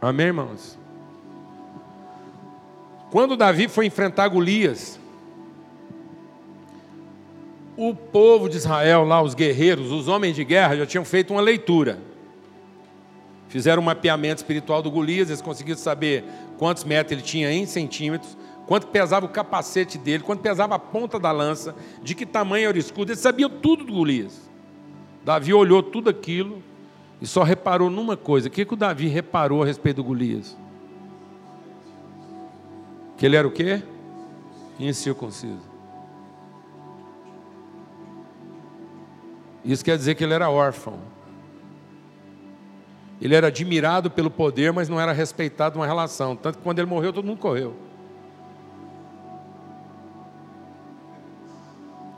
[0.02, 0.76] Amém, irmãos?
[3.12, 4.98] Quando Davi foi enfrentar Golias,
[7.76, 11.40] o povo de Israel, lá, os guerreiros, os homens de guerra, já tinham feito uma
[11.40, 12.00] leitura.
[13.46, 16.24] Fizeram um mapeamento espiritual do Golias, eles conseguiram saber
[16.58, 18.36] quantos metros ele tinha em centímetros,
[18.66, 22.76] quanto pesava o capacete dele, quanto pesava a ponta da lança, de que tamanho era
[22.76, 24.50] o escudo, eles sabiam tudo do Golias.
[25.24, 26.60] Davi olhou tudo aquilo
[27.22, 28.48] e só reparou numa coisa.
[28.48, 30.58] O que, que o Davi reparou a respeito do Golias?
[33.16, 33.80] Que ele era o quê?
[34.76, 35.70] Incircunciso.
[39.64, 40.98] Isso quer dizer que ele era órfão.
[43.20, 46.34] Ele era admirado pelo poder, mas não era respeitado numa relação.
[46.34, 47.76] Tanto que quando ele morreu, todo mundo correu.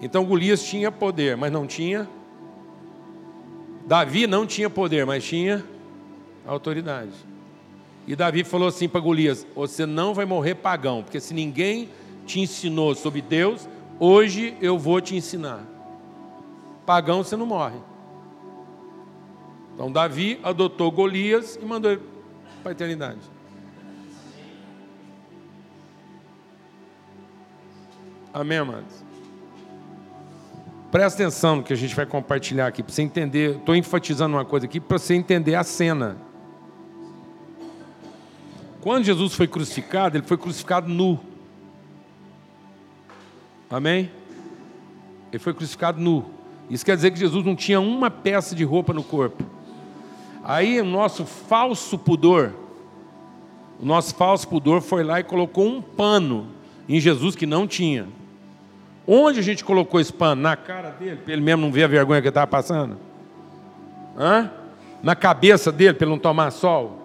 [0.00, 2.08] Então Golias tinha poder, mas não tinha.
[3.86, 5.64] Davi não tinha poder, mas tinha
[6.46, 7.12] autoridade.
[8.06, 11.88] E Davi falou assim para Golias: Você não vai morrer pagão, porque se ninguém
[12.26, 13.68] te ensinou sobre Deus,
[13.98, 15.64] hoje eu vou te ensinar.
[16.86, 17.78] Pagão você não morre.
[19.74, 22.02] Então Davi adotou Golias e mandou ele
[22.62, 23.20] para a eternidade.
[28.32, 29.03] Amém, amados?
[30.94, 33.56] Presta atenção no que a gente vai compartilhar aqui, para você entender.
[33.56, 36.16] Estou enfatizando uma coisa aqui para você entender a cena.
[38.80, 41.18] Quando Jesus foi crucificado, ele foi crucificado nu.
[43.68, 44.08] Amém?
[45.32, 46.26] Ele foi crucificado nu.
[46.70, 49.42] Isso quer dizer que Jesus não tinha uma peça de roupa no corpo.
[50.44, 52.54] Aí o nosso falso pudor,
[53.80, 56.46] o nosso falso pudor foi lá e colocou um pano
[56.88, 58.06] em Jesus que não tinha.
[59.06, 60.40] Onde a gente colocou esse pano?
[60.40, 62.96] Na cara dele, para ele mesmo não ver a vergonha que ele estava passando?
[64.18, 64.50] Hã?
[65.02, 67.02] Na cabeça dele, para ele não tomar sol?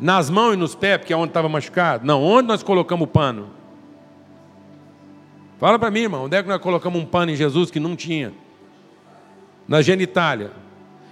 [0.00, 2.04] Nas mãos e nos pés, porque é onde estava machucado?
[2.04, 3.50] Não, onde nós colocamos o pano?
[5.58, 7.94] Fala para mim, irmão, onde é que nós colocamos um pano em Jesus que não
[7.94, 8.32] tinha?
[9.68, 10.50] Na genitália.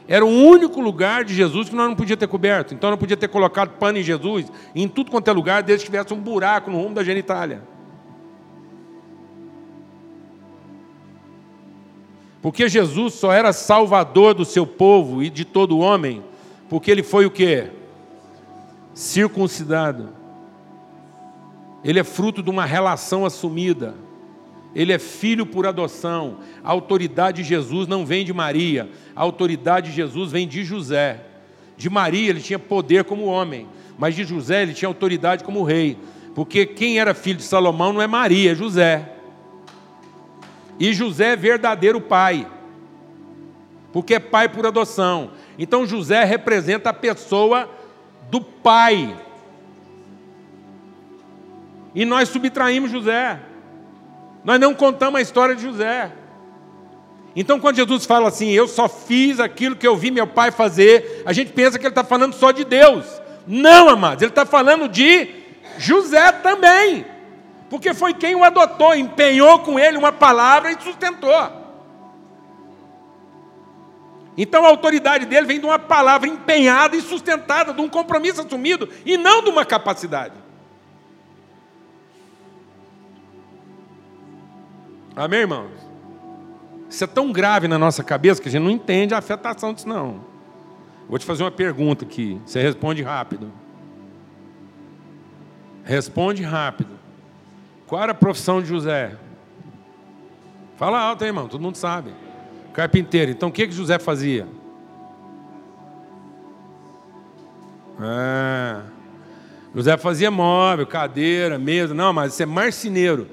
[0.08, 2.74] Era o único lugar de Jesus que nós não podíamos ter coberto.
[2.74, 5.92] Então não podia ter colocado pano em Jesus em tudo quanto é lugar, desde que
[5.92, 7.62] tivesse um buraco no rumo da genitália.
[12.40, 16.22] Porque Jesus só era salvador do seu povo e de todo homem,
[16.68, 17.80] porque ele foi o que?
[18.94, 20.10] circuncidado.
[21.82, 23.94] Ele é fruto de uma relação assumida.
[24.74, 26.38] Ele é filho por adoção.
[26.62, 31.24] A autoridade de Jesus não vem de Maria, a autoridade de Jesus vem de José.
[31.76, 33.66] De Maria ele tinha poder como homem,
[33.98, 35.96] mas de José ele tinha autoridade como rei.
[36.34, 39.16] Porque quem era filho de Salomão não é Maria, é José.
[40.80, 42.50] E José é verdadeiro pai,
[43.92, 45.32] porque é pai por adoção.
[45.58, 47.68] Então José representa a pessoa
[48.30, 49.14] do pai.
[51.94, 53.38] E nós subtraímos José.
[54.42, 56.12] Nós não contamos a história de José.
[57.36, 61.22] Então, quando Jesus fala assim, eu só fiz aquilo que eu vi meu pai fazer,
[61.24, 63.06] a gente pensa que ele está falando só de Deus.
[63.46, 65.28] Não, amados, ele está falando de
[65.78, 67.04] José também.
[67.70, 71.60] Porque foi quem o adotou, empenhou com ele uma palavra e sustentou.
[74.36, 78.88] Então a autoridade dele vem de uma palavra empenhada e sustentada, de um compromisso assumido,
[79.06, 80.34] e não de uma capacidade.
[85.14, 85.70] Amém, irmãos?
[86.88, 89.88] Isso é tão grave na nossa cabeça que a gente não entende a afetação disso,
[89.88, 90.24] não.
[91.08, 93.52] Vou te fazer uma pergunta aqui, você responde rápido.
[95.84, 96.99] Responde rápido.
[97.90, 99.16] Qual era a profissão de José?
[100.76, 102.12] Fala alto, hein, irmão, todo mundo sabe.
[102.72, 103.32] Carpinteiro.
[103.32, 104.46] Então o que, que José fazia?
[107.98, 108.82] Ah,
[109.74, 111.92] José fazia móvel, cadeira, mesa.
[111.92, 113.26] Não, mas isso é marceneiro.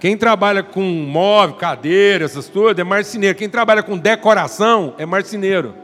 [0.00, 3.36] Quem trabalha com móvel, cadeira, essas coisas, é marceneiro.
[3.36, 5.74] Quem trabalha com decoração é marceneiro.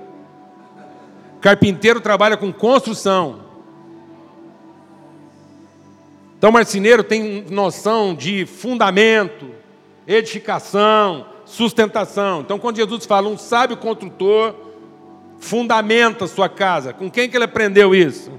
[1.39, 3.42] Carpinteiro trabalha com construção.
[6.43, 9.51] Então, marceneiro tem noção de fundamento,
[10.09, 12.41] edificação, sustentação.
[12.41, 14.53] Então, quando Jesus fala um sábio construtor,
[15.39, 16.93] fundamenta sua casa.
[16.93, 18.33] Com quem que ele aprendeu isso?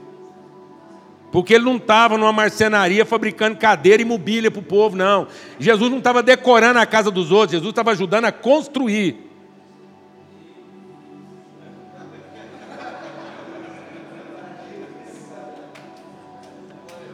[1.31, 5.25] Porque ele não estava numa marcenaria fabricando cadeira e mobília para o povo, não.
[5.57, 9.32] Jesus não estava decorando a casa dos outros, Jesus estava ajudando a construir.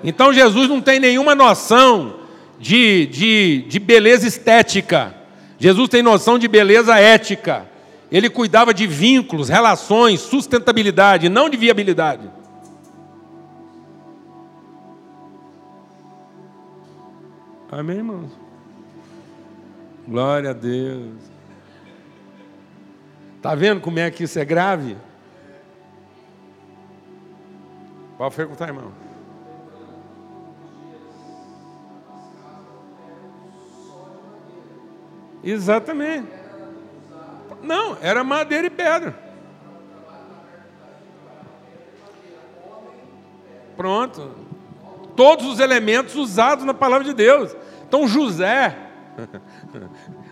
[0.04, 2.20] Então Jesus não tem nenhuma noção
[2.60, 5.16] de, de, de beleza estética.
[5.58, 7.68] Jesus tem noção de beleza ética.
[8.12, 12.30] Ele cuidava de vínculos, relações, sustentabilidade, não de viabilidade.
[17.72, 18.32] Amém, irmãos?
[20.08, 21.18] Glória a Deus.
[23.38, 24.98] Está vendo como é que isso é grave?
[28.18, 29.09] Pode perguntar, irmão.
[35.44, 36.28] Exatamente.
[37.62, 39.18] Não, era madeira e pedra.
[43.76, 44.36] Pronto.
[45.16, 47.56] Todos os elementos usados na palavra de Deus.
[47.88, 48.78] Então José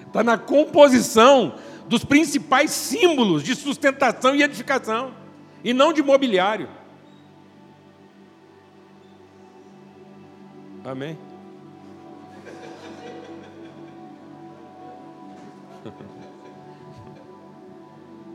[0.06, 1.56] está na composição
[1.88, 5.14] dos principais símbolos de sustentação e edificação,
[5.64, 6.70] e não de mobiliário.
[10.84, 11.18] Amém?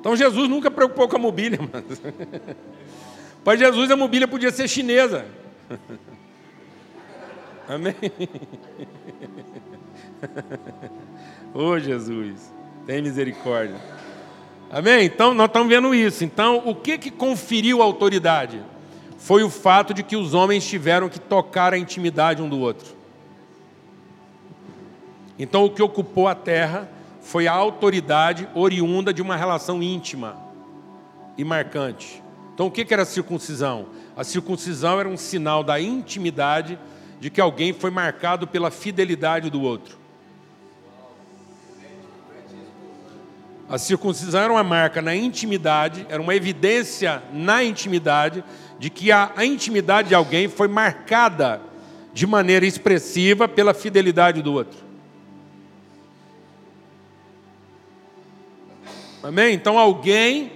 [0.03, 1.85] Então Jesus nunca preocupou com a mobília, mas
[3.45, 5.25] para Jesus a mobília podia ser chinesa.
[7.69, 7.95] Amém?
[11.55, 12.53] Ô oh, Jesus,
[12.85, 13.77] tem misericórdia.
[14.69, 15.05] Amém?
[15.05, 16.25] Então nós estamos vendo isso.
[16.25, 18.61] Então, o que que conferiu autoridade?
[19.19, 22.93] Foi o fato de que os homens tiveram que tocar a intimidade um do outro.
[25.39, 26.91] Então, o que ocupou a terra
[27.23, 30.37] foi a autoridade oriunda de uma relação íntima
[31.39, 32.23] e marcante.
[32.53, 33.87] Então, o que era a circuncisão?
[34.17, 36.79] A circuncisão era um sinal da intimidade
[37.19, 39.97] de que alguém foi marcado pela fidelidade do outro.
[43.69, 48.45] A circuncisão era uma marca na intimidade, era uma evidência na intimidade
[48.79, 51.59] de que a, a intimidade de alguém foi marcada
[52.13, 54.92] de maneira expressiva pela fidelidade do outro.
[59.23, 59.55] Amém?
[59.55, 60.53] Então alguém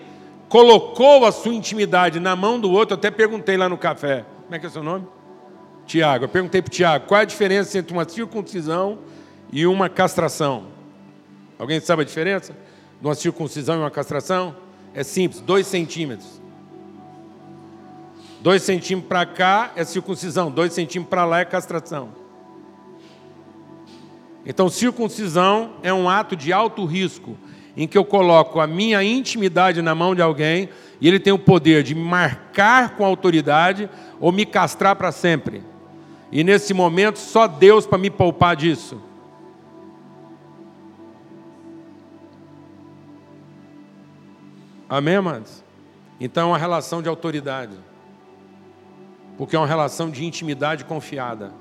[0.49, 2.95] colocou a sua intimidade na mão do outro.
[2.95, 4.25] Eu até perguntei lá no café.
[4.43, 5.07] Como é que é o seu nome?
[5.87, 6.25] Tiago.
[6.25, 8.99] Eu perguntei para o Tiago qual é a diferença entre uma circuncisão
[9.53, 10.67] e uma castração.
[11.59, 12.57] Alguém sabe a diferença?
[13.01, 14.57] De uma circuncisão e uma castração?
[14.93, 16.41] É simples, dois centímetros.
[18.41, 22.11] Dois centímetros para cá é circuncisão, dois centímetros para lá é castração.
[24.45, 27.37] Então, circuncisão é um ato de alto risco
[27.77, 30.69] em que eu coloco a minha intimidade na mão de alguém
[30.99, 35.63] e ele tem o poder de marcar com autoridade ou me castrar para sempre.
[36.33, 39.01] E nesse momento, só Deus para me poupar disso.
[44.89, 45.63] Amém, amados?
[46.19, 47.77] Então é uma relação de autoridade.
[49.37, 51.53] Porque é uma relação de intimidade confiada.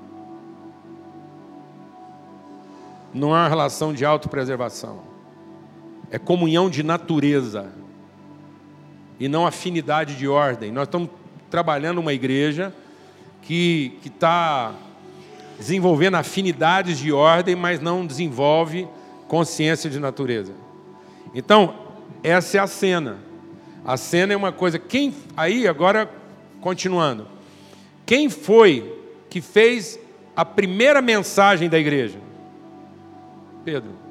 [3.12, 5.15] Não é uma relação de autopreservação
[6.10, 7.72] é comunhão de natureza
[9.18, 10.70] e não afinidade de ordem.
[10.70, 11.08] Nós estamos
[11.50, 12.72] trabalhando uma igreja
[13.42, 14.74] que está
[15.58, 18.86] desenvolvendo afinidades de ordem, mas não desenvolve
[19.28, 20.52] consciência de natureza.
[21.34, 21.74] Então,
[22.22, 23.18] essa é a cena.
[23.84, 24.78] A cena é uma coisa.
[24.78, 26.10] Quem aí agora
[26.60, 27.26] continuando.
[28.04, 29.00] Quem foi
[29.30, 29.98] que fez
[30.34, 32.18] a primeira mensagem da igreja?
[33.64, 34.05] Pedro.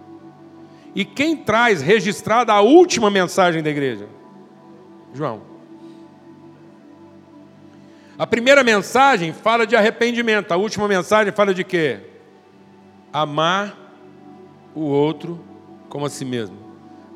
[0.95, 4.07] E quem traz registrada a última mensagem da igreja?
[5.13, 5.41] João.
[8.17, 11.99] A primeira mensagem fala de arrependimento, a última mensagem fala de quê?
[13.11, 13.77] Amar
[14.73, 15.43] o outro
[15.89, 16.55] como a si mesmo.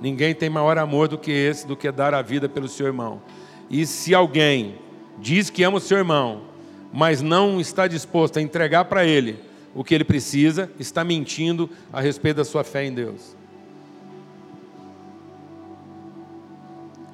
[0.02, 3.22] Ninguém tem maior amor do que esse, do que dar a vida pelo seu irmão.
[3.70, 4.76] E se alguém
[5.18, 6.44] diz que ama o seu irmão,
[6.92, 9.40] mas não está disposto a entregar para ele
[9.74, 13.39] o que ele precisa, está mentindo a respeito da sua fé em Deus.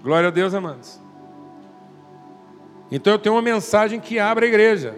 [0.06, 1.02] Glória a Deus, amados.
[2.92, 4.96] Então eu tenho uma mensagem que abre a igreja,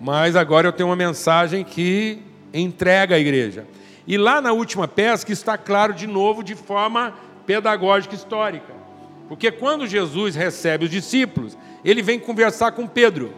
[0.00, 2.22] mas agora eu tenho uma mensagem que
[2.54, 3.66] entrega a igreja.
[4.06, 7.12] E lá na última pesca está claro de novo de forma
[7.44, 8.72] pedagógica histórica.
[9.28, 11.54] Porque quando Jesus recebe os discípulos,
[11.84, 13.30] ele vem conversar com Pedro.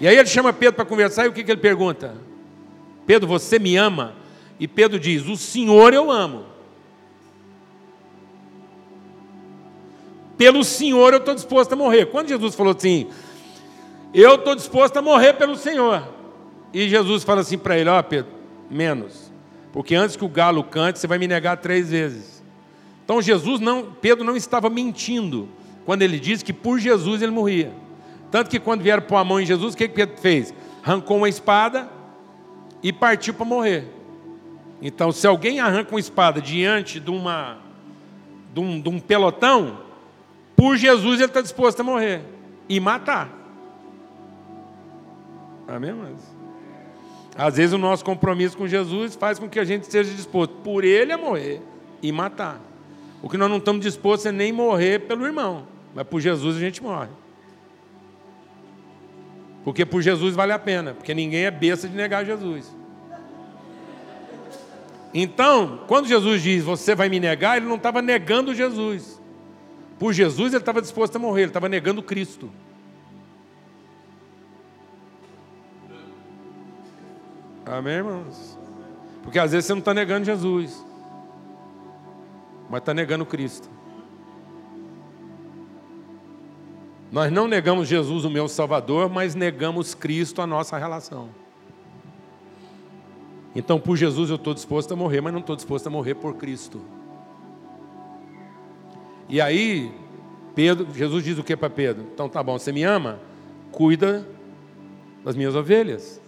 [0.00, 2.16] E aí ele chama Pedro para conversar e o que, que ele pergunta?
[3.06, 4.16] Pedro, você me ama?
[4.58, 6.55] E Pedro diz: O Senhor eu amo.
[10.36, 12.06] Pelo Senhor eu estou disposto a morrer.
[12.06, 13.08] Quando Jesus falou assim,
[14.12, 16.06] eu estou disposto a morrer pelo Senhor.
[16.72, 18.30] E Jesus fala assim para ele: Ó, oh, Pedro,
[18.70, 19.32] menos.
[19.72, 22.42] Porque antes que o galo cante, você vai me negar três vezes.
[23.04, 25.48] Então Jesus não, Pedro não estava mentindo
[25.84, 27.72] quando ele disse que por Jesus ele morria.
[28.30, 30.52] Tanto que quando vieram pôr a mão em Jesus, o que Pedro fez?
[30.82, 31.88] Arrancou uma espada
[32.82, 33.86] e partiu para morrer.
[34.82, 37.58] Então, se alguém arranca uma espada diante de, uma,
[38.52, 39.78] de, um, de um pelotão,
[40.56, 42.22] por Jesus ele está disposto a morrer
[42.68, 43.30] e matar.
[45.68, 46.36] Amém, mas
[47.36, 50.84] às vezes o nosso compromisso com Jesus faz com que a gente esteja disposto por
[50.84, 51.60] ele a morrer
[52.02, 52.58] e matar.
[53.22, 56.60] O que nós não estamos dispostos é nem morrer pelo irmão, mas por Jesus a
[56.60, 57.10] gente morre.
[59.64, 62.74] Porque por Jesus vale a pena, porque ninguém é besta de negar Jesus.
[65.12, 69.15] Então, quando Jesus diz, você vai me negar, ele não estava negando Jesus.
[69.98, 72.50] Por Jesus ele estava disposto a morrer, ele estava negando Cristo.
[77.64, 78.58] Amém, irmãos?
[79.22, 80.84] Porque às vezes você não está negando Jesus,
[82.70, 83.68] mas está negando Cristo.
[87.10, 91.30] Nós não negamos Jesus, o meu Salvador, mas negamos Cristo, a nossa relação.
[93.54, 96.34] Então, por Jesus eu estou disposto a morrer, mas não estou disposto a morrer por
[96.34, 96.80] Cristo.
[99.28, 99.92] E aí,
[100.54, 102.04] Pedro, Jesus diz o que para Pedro?
[102.12, 103.18] Então tá bom, você me ama?
[103.72, 104.26] Cuida
[105.24, 106.20] das minhas ovelhas.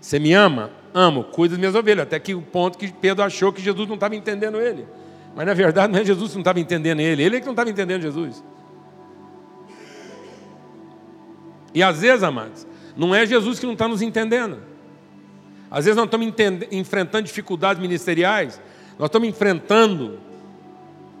[0.00, 0.70] Você me ama?
[0.92, 2.02] Amo, cuida das minhas ovelhas.
[2.02, 4.86] Até que o ponto que Pedro achou que Jesus não estava entendendo ele.
[5.34, 7.52] Mas na verdade não é Jesus que não estava entendendo ele, ele é que não
[7.52, 8.42] estava entendendo Jesus.
[11.72, 14.58] E às vezes, amados, não é Jesus que não está nos entendendo.
[15.70, 16.26] Às vezes nós estamos
[16.72, 18.60] enfrentando dificuldades ministeriais,
[18.98, 20.18] nós estamos enfrentando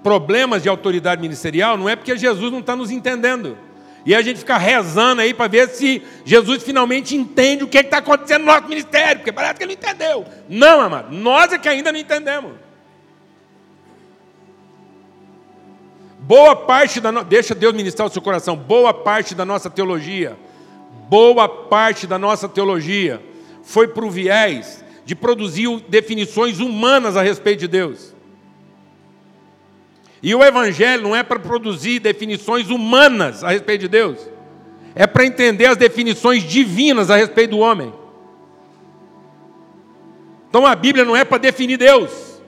[0.02, 3.56] problemas de autoridade ministerial, não é porque Jesus não está nos entendendo.
[4.04, 7.98] E a gente fica rezando aí para ver se Jesus finalmente entende o que está
[7.98, 10.24] acontecendo no nosso ministério, porque parece que ele não entendeu.
[10.48, 12.52] Não, amado, nós é que ainda não entendemos.
[16.20, 17.24] Boa parte da no...
[17.24, 18.56] deixa Deus ministrar o seu coração.
[18.56, 20.36] Boa parte da nossa teologia,
[21.08, 23.20] boa parte da nossa teologia
[23.62, 28.14] foi para o viés de produzir definições humanas a respeito de Deus.
[30.22, 34.18] E o Evangelho não é para produzir definições humanas a respeito de Deus,
[34.94, 37.92] é para entender as definições divinas a respeito do homem.
[40.48, 42.42] Então a Bíblia não é para definir Deus,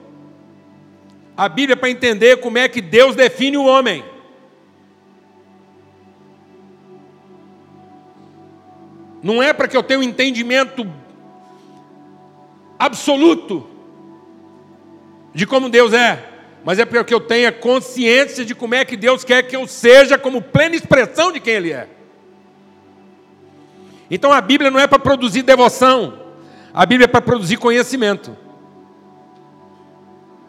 [1.35, 4.03] a Bíblia é para entender como é que Deus define o homem.
[9.23, 10.85] Não é para que eu tenha um entendimento
[12.77, 13.65] absoluto
[15.33, 16.32] de como Deus é,
[16.63, 19.67] mas é para que eu tenha consciência de como é que Deus quer que eu
[19.67, 21.89] seja, como plena expressão de quem Ele é.
[24.09, 26.19] Então a Bíblia não é para produzir devoção,
[26.73, 28.37] a Bíblia é para produzir conhecimento.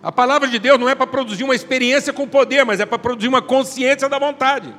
[0.03, 2.99] A palavra de Deus não é para produzir uma experiência com poder, mas é para
[2.99, 4.73] produzir uma consciência da vontade.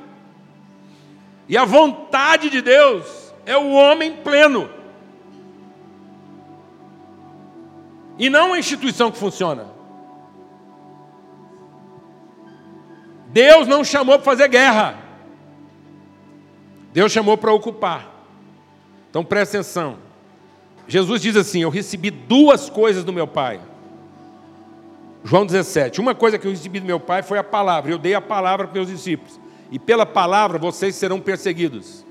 [1.48, 4.70] E a vontade de Deus é o homem pleno.
[8.18, 9.75] E não a instituição que funciona.
[13.36, 14.98] Deus não chamou para fazer guerra.
[16.90, 18.10] Deus chamou para ocupar.
[19.10, 19.98] Então presta atenção.
[20.88, 23.60] Jesus diz assim: Eu recebi duas coisas do meu Pai.
[25.22, 26.00] João 17.
[26.00, 27.90] Uma coisa que eu recebi do meu Pai foi a palavra.
[27.90, 29.38] Eu dei a palavra para meus discípulos.
[29.70, 32.06] E pela palavra vocês serão perseguidos.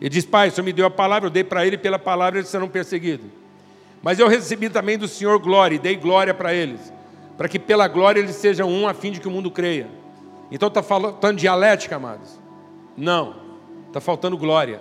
[0.00, 1.96] Ele diz: Pai, o Senhor me deu a palavra, eu dei para ele, e pela
[1.96, 3.28] palavra eles serão perseguidos.
[4.02, 6.92] Mas eu recebi também do Senhor glória, e dei glória para eles,
[7.36, 9.88] para que pela glória eles sejam um, a fim de que o mundo creia.
[10.50, 12.38] Então está faltando dialética, amados?
[12.96, 13.36] Não,
[13.88, 14.80] está faltando glória.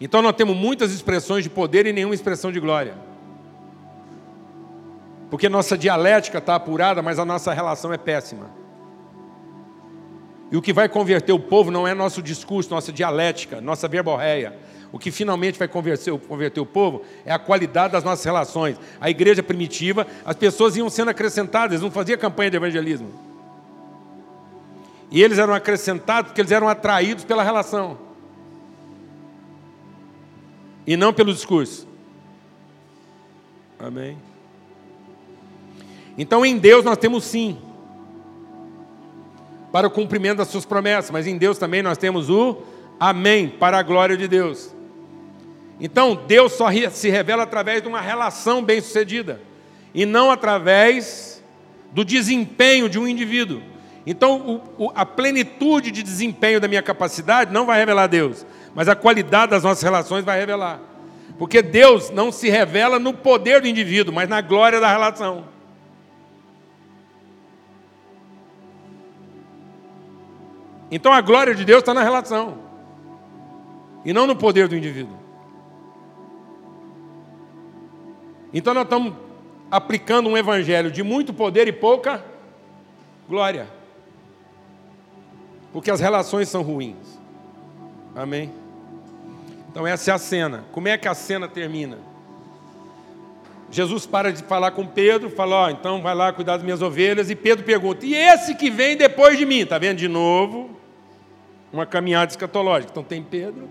[0.00, 2.94] Então nós temos muitas expressões de poder e nenhuma expressão de glória.
[5.28, 8.50] Porque nossa dialética está apurada, mas a nossa relação é péssima.
[10.50, 14.58] E o que vai converter o povo não é nosso discurso, nossa dialética, nossa verborreia.
[14.92, 18.76] O que finalmente vai converter, converter o povo é a qualidade das nossas relações.
[19.00, 23.08] A igreja primitiva, as pessoas iam sendo acrescentadas, não faziam campanha de evangelismo.
[25.10, 27.98] E eles eram acrescentados porque eles eram atraídos pela relação.
[30.86, 31.86] E não pelo discurso.
[33.78, 34.18] Amém.
[36.18, 37.58] Então em Deus nós temos sim
[39.70, 42.56] para o cumprimento das suas promessas, mas em Deus também nós temos o
[42.98, 44.74] amém, para a glória de Deus.
[45.80, 49.40] Então, Deus só se revela através de uma relação bem-sucedida,
[49.94, 51.42] e não através
[51.92, 53.62] do desempenho de um indivíduo.
[54.06, 58.88] Então, o, o, a plenitude de desempenho da minha capacidade não vai revelar Deus, mas
[58.88, 60.80] a qualidade das nossas relações vai revelar.
[61.38, 65.44] Porque Deus não se revela no poder do indivíduo, mas na glória da relação.
[70.90, 72.58] Então a glória de Deus está na relação
[74.04, 75.16] e não no poder do indivíduo.
[78.52, 79.14] Então nós estamos
[79.70, 82.24] aplicando um evangelho de muito poder e pouca
[83.28, 83.66] glória.
[85.72, 87.20] Porque as relações são ruins.
[88.14, 88.52] Amém?
[89.70, 90.64] Então essa é a cena.
[90.72, 91.98] Como é que a cena termina?
[93.70, 96.82] Jesus para de falar com Pedro, fala: Ó, oh, então vai lá cuidar das minhas
[96.82, 97.30] ovelhas.
[97.30, 99.60] E Pedro pergunta: E esse que vem depois de mim?
[99.60, 100.80] Está vendo de novo?
[101.72, 102.90] uma caminhada escatológica.
[102.90, 103.68] Então tem Pedro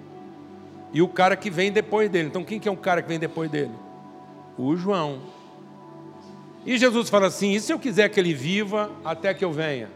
[0.93, 2.27] e o cara que vem depois dele.
[2.27, 3.71] Então quem que é o cara que vem depois dele?
[4.61, 5.21] O João.
[6.65, 9.89] E Jesus fala assim: e se eu quiser que ele viva até que eu venha?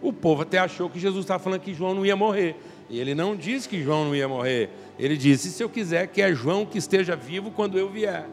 [0.00, 2.56] O povo até achou que Jesus estava falando que João não ia morrer.
[2.88, 4.70] E ele não disse que João não ia morrer.
[4.98, 8.24] Ele disse: se eu quiser que é João que esteja vivo quando eu vier.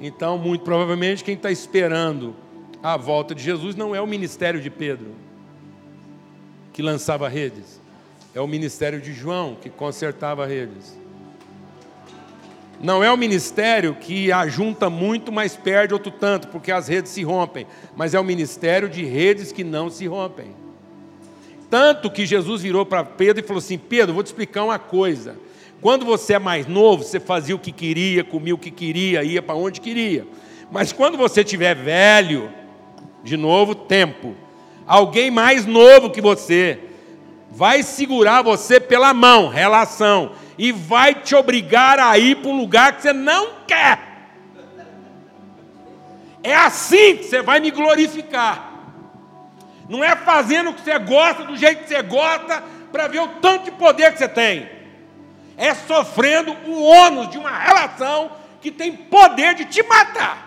[0.00, 2.34] Então, muito provavelmente, quem está esperando
[2.82, 5.12] a volta de Jesus não é o ministério de Pedro
[6.72, 7.80] que lançava redes.
[8.34, 11.03] É o ministério de João que consertava redes.
[12.80, 17.22] Não é o ministério que ajunta muito, mas perde outro tanto, porque as redes se
[17.22, 17.66] rompem.
[17.96, 20.54] Mas é o ministério de redes que não se rompem.
[21.70, 25.36] Tanto que Jesus virou para Pedro e falou assim: Pedro, vou te explicar uma coisa.
[25.80, 29.42] Quando você é mais novo, você fazia o que queria, comia o que queria, ia
[29.42, 30.26] para onde queria.
[30.70, 32.50] Mas quando você tiver velho,
[33.22, 34.34] de novo, tempo,
[34.86, 36.78] alguém mais novo que você
[37.50, 42.94] vai segurar você pela mão, relação, e vai te obrigar a ir para um lugar
[42.94, 43.98] que você não quer.
[46.42, 48.72] É assim que você vai me glorificar.
[49.88, 53.28] Não é fazendo o que você gosta, do jeito que você gosta, para ver o
[53.40, 54.68] tanto de poder que você tem.
[55.56, 58.30] É sofrendo o ônus de uma relação
[58.60, 60.44] que tem poder de te matar.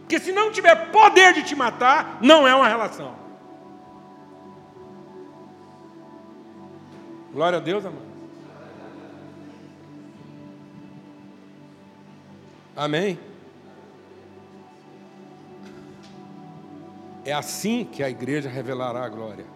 [0.00, 3.21] Porque se não tiver poder de te matar, não é uma relação.
[7.32, 8.12] Glória a Deus, amado.
[12.76, 13.18] Amém?
[17.24, 19.46] É assim que a igreja revelará a glória.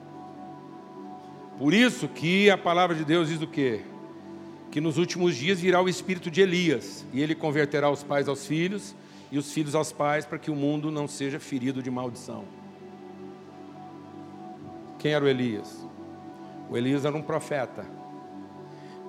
[1.59, 3.83] Por isso que a palavra de Deus diz o quê?
[4.71, 8.47] Que nos últimos dias virá o espírito de Elias, e ele converterá os pais aos
[8.47, 8.95] filhos
[9.33, 12.45] e os filhos aos pais, para que o mundo não seja ferido de maldição.
[14.99, 15.86] Quem era o Elias?
[16.69, 17.85] O Elias era um profeta.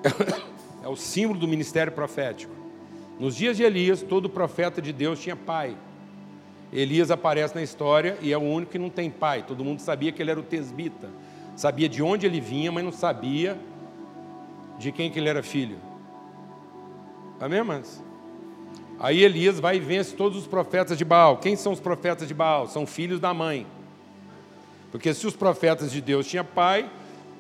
[0.83, 2.53] É o símbolo do ministério profético.
[3.19, 5.75] Nos dias de Elias, todo profeta de Deus tinha pai.
[6.71, 9.43] Elias aparece na história e é o único que não tem pai.
[9.45, 11.09] Todo mundo sabia que ele era o tesbita.
[11.57, 13.59] Sabia de onde ele vinha, mas não sabia
[14.77, 15.77] de quem que ele era filho.
[17.39, 18.03] Amém, irmãos?
[18.99, 21.37] Aí Elias vai e vence todos os profetas de Baal.
[21.37, 22.67] Quem são os profetas de Baal?
[22.67, 23.65] São filhos da mãe.
[24.91, 26.89] Porque se os profetas de Deus tinham pai,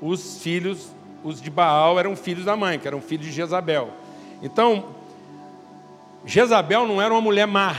[0.01, 0.89] os filhos,
[1.23, 3.89] os de Baal, eram filhos da mãe, que eram filhos de Jezabel.
[4.41, 4.95] Então,
[6.25, 7.75] Jezabel não era uma mulher má.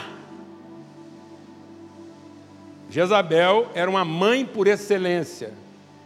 [2.90, 5.52] Jezabel era uma mãe por excelência,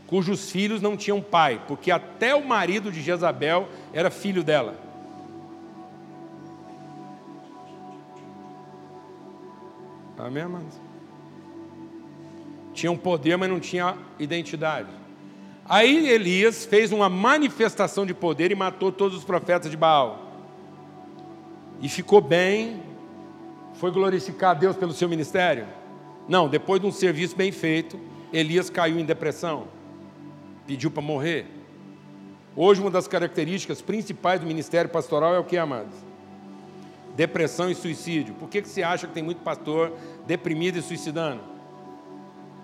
[0.07, 4.77] cujos filhos não tinham pai, porque até o marido de Jezabel era filho dela.
[10.19, 10.81] Amém, irmãos?
[12.75, 15.02] Tinha um poder, mas não tinha identidade.
[15.73, 20.31] Aí Elias fez uma manifestação de poder e matou todos os profetas de Baal.
[21.81, 22.83] E ficou bem,
[23.77, 25.67] foi glorificar a Deus pelo seu ministério.
[26.29, 27.99] Não, depois de um serviço bem feito,
[28.35, 29.67] Elias caiu em depressão,
[30.67, 31.47] pediu para morrer.
[32.55, 35.95] Hoje, uma das características principais do ministério pastoral é o que, amados?
[37.17, 38.35] Depressão e suicídio.
[38.35, 39.91] Por que, que você acha que tem muito pastor
[40.27, 41.52] deprimido e suicidando?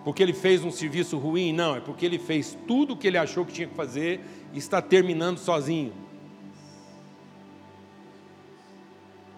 [0.08, 1.52] Porque ele fez um serviço ruim?
[1.52, 4.22] Não, é porque ele fez tudo o que ele achou que tinha que fazer
[4.54, 5.92] e está terminando sozinho.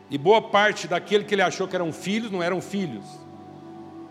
[0.08, 3.04] E boa parte daquele que ele achou que eram filhos não eram filhos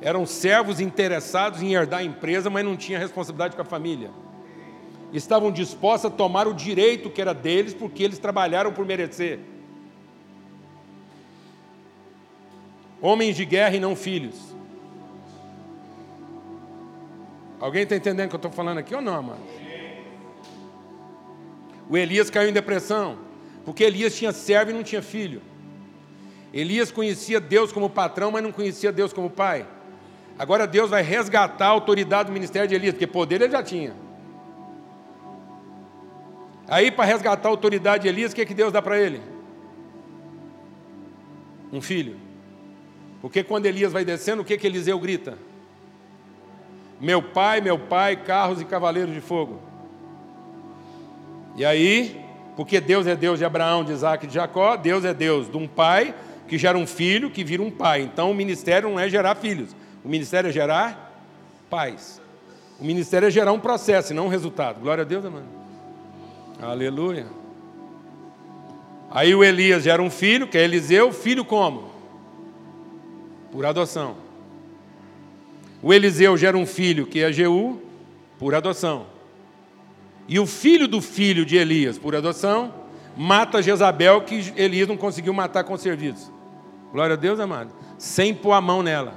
[0.01, 4.11] eram servos interessados em herdar a empresa, mas não tinham responsabilidade com a família.
[5.13, 9.39] Estavam dispostos a tomar o direito que era deles, porque eles trabalharam por merecer.
[13.01, 14.48] Homens de guerra e não filhos.
[17.59, 19.41] Alguém está entendendo o que eu estou falando aqui ou não, mano?
[21.89, 23.17] O Elias caiu em depressão,
[23.65, 25.41] porque Elias tinha servo e não tinha filho.
[26.53, 29.65] Elias conhecia Deus como patrão, mas não conhecia Deus como pai.
[30.37, 33.93] Agora Deus vai resgatar a autoridade do ministério de Elias, porque poder ele já tinha.
[36.67, 39.21] Aí, para resgatar a autoridade de Elias, o que, é que Deus dá para ele?
[41.73, 42.15] Um filho.
[43.21, 45.37] Porque quando Elias vai descendo, o que, que Eliseu grita?
[46.99, 49.59] Meu pai, meu pai, carros e cavaleiros de fogo.
[51.55, 52.23] E aí,
[52.55, 55.57] porque Deus é Deus de Abraão, de Isaac e de Jacó, Deus é Deus de
[55.57, 56.13] um pai
[56.47, 58.01] que gera um filho que vira um pai.
[58.01, 61.23] Então o ministério não é gerar filhos, o ministério é gerar
[61.69, 62.21] paz.
[62.79, 64.79] O ministério é gerar um processo e não um resultado.
[64.79, 65.45] Glória a Deus, amado.
[66.61, 67.27] Aleluia.
[69.11, 71.89] Aí o Elias gera um filho, que é Eliseu, filho como?
[73.51, 74.15] Por adoção.
[75.81, 77.81] O Eliseu gera um filho, que é Jeú,
[78.37, 79.07] por adoção.
[80.27, 82.73] E o filho do filho de Elias, por adoção,
[83.15, 86.31] mata Jezabel, que Elias não conseguiu matar com serviço.
[86.91, 87.73] Glória a Deus, amado.
[87.97, 89.13] Sem pôr a mão nela.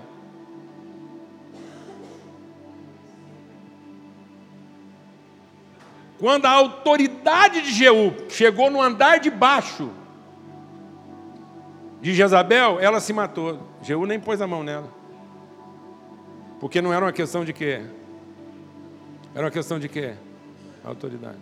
[6.18, 9.90] Quando a autoridade de Jeú chegou no andar de baixo
[12.00, 13.58] de Jezabel, ela se matou.
[13.82, 15.01] Jeú nem pôs a mão nela.
[16.62, 17.82] Porque não era uma questão de quê?
[19.34, 20.14] Era uma questão de quê?
[20.84, 21.40] Autoridade.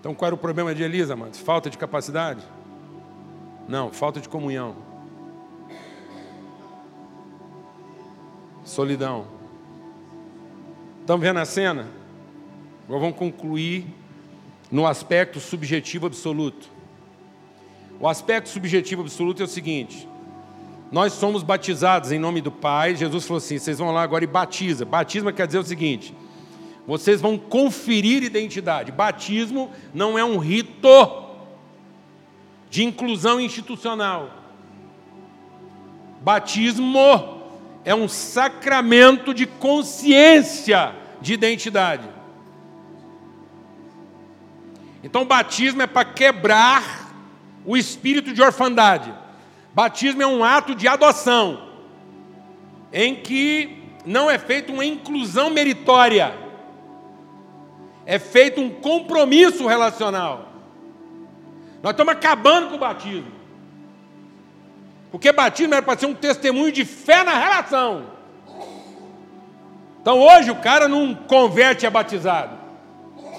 [0.00, 1.38] Então qual era o problema de Elisa, amados?
[1.38, 2.42] Falta de capacidade?
[3.68, 4.74] Não, falta de comunhão.
[8.64, 9.26] Solidão.
[11.02, 11.86] Estão vendo a cena?
[12.86, 13.86] Agora vamos concluir
[14.70, 16.70] no aspecto subjetivo absoluto.
[18.00, 20.08] O aspecto subjetivo absoluto é o seguinte:
[20.90, 22.94] nós somos batizados em nome do Pai.
[22.94, 24.84] Jesus falou assim: vocês vão lá agora e batiza.
[24.84, 26.14] Batismo quer dizer o seguinte:
[26.86, 28.92] vocês vão conferir identidade.
[28.92, 31.24] Batismo não é um rito
[32.70, 34.30] de inclusão institucional.
[36.20, 37.42] Batismo
[37.84, 42.08] é um sacramento de consciência de identidade.
[45.02, 47.12] Então, batismo é para quebrar
[47.64, 49.12] o espírito de orfandade.
[49.76, 51.68] Batismo é um ato de adoção,
[52.90, 56.34] em que não é feita uma inclusão meritória,
[58.06, 60.50] é feito um compromisso relacional.
[61.82, 63.30] Nós estamos acabando com o batismo.
[65.10, 68.06] Porque batismo era para ser um testemunho de fé na relação.
[70.00, 72.56] Então hoje o cara não converte a batizado.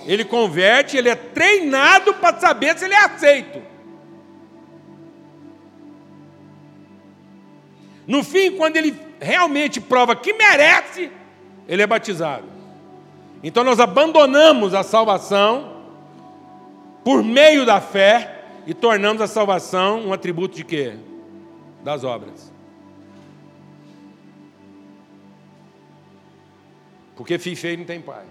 [0.05, 3.76] Ele converte, ele é treinado para saber se ele é aceito.
[8.07, 11.11] No fim, quando ele realmente prova que merece,
[11.67, 12.45] ele é batizado.
[13.43, 15.83] Então nós abandonamos a salvação
[17.03, 20.95] por meio da fé e tornamos a salvação um atributo de quê?
[21.83, 22.51] Das obras.
[27.15, 28.25] Porque filho feio não tem pai.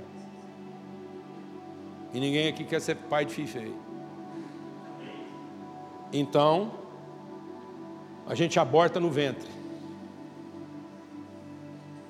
[2.14, 3.76] E ninguém aqui quer ser pai de filho feio.
[6.12, 6.72] Então,
[8.26, 9.55] a gente aborta no ventre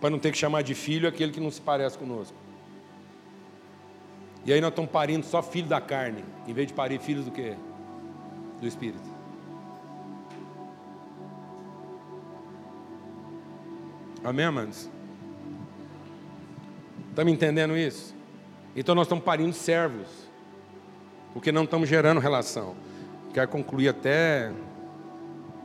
[0.01, 2.37] para não ter que chamar de filho aquele que não se parece conosco.
[4.45, 7.31] E aí nós estamos parindo só filho da carne, em vez de parir filhos do
[7.33, 7.55] quê?
[8.61, 9.17] Do Espírito.
[14.23, 14.89] Amém, amados?
[17.11, 18.15] Estamos entendendo isso?
[18.75, 20.09] Então nós estamos parindo servos,
[21.33, 22.75] porque não estamos gerando relação.
[23.33, 24.53] Quero concluir até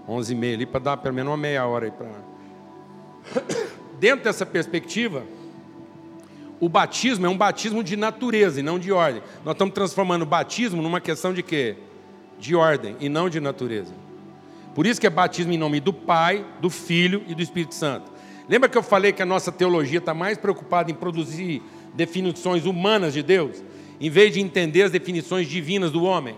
[0.07, 2.07] 11h30 ali, para dar pelo menos uma meia hora aí para
[4.01, 5.23] dentro dessa perspectiva,
[6.59, 9.21] o batismo é um batismo de natureza e não de ordem.
[9.45, 11.75] Nós estamos transformando o batismo numa questão de quê?
[12.39, 13.93] De ordem e não de natureza.
[14.73, 18.11] Por isso que é batismo em nome do Pai, do Filho e do Espírito Santo.
[18.49, 21.61] Lembra que eu falei que a nossa teologia está mais preocupada em produzir
[21.93, 23.63] definições humanas de Deus,
[23.99, 26.35] em vez de entender as definições divinas do homem?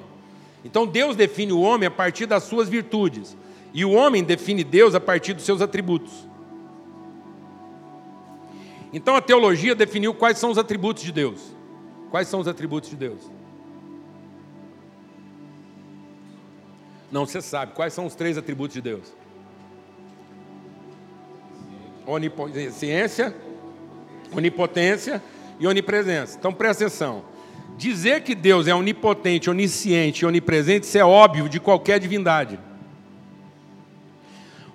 [0.66, 3.38] Então Deus define o homem a partir das suas virtudes,
[3.74, 6.32] e o homem define Deus a partir dos seus atributos.
[8.93, 11.41] Então a teologia definiu quais são os atributos de Deus.
[12.11, 13.23] Quais são os atributos de Deus?
[17.11, 17.73] Não, você sabe.
[17.73, 19.11] Quais são os três atributos de Deus?
[22.05, 23.35] Onisciência,
[24.31, 25.23] onipotência
[25.59, 26.37] e onipresença.
[26.37, 27.23] Então presta atenção.
[27.75, 32.59] Dizer que Deus é onipotente, onisciente e onipresente, isso é óbvio de qualquer divindade.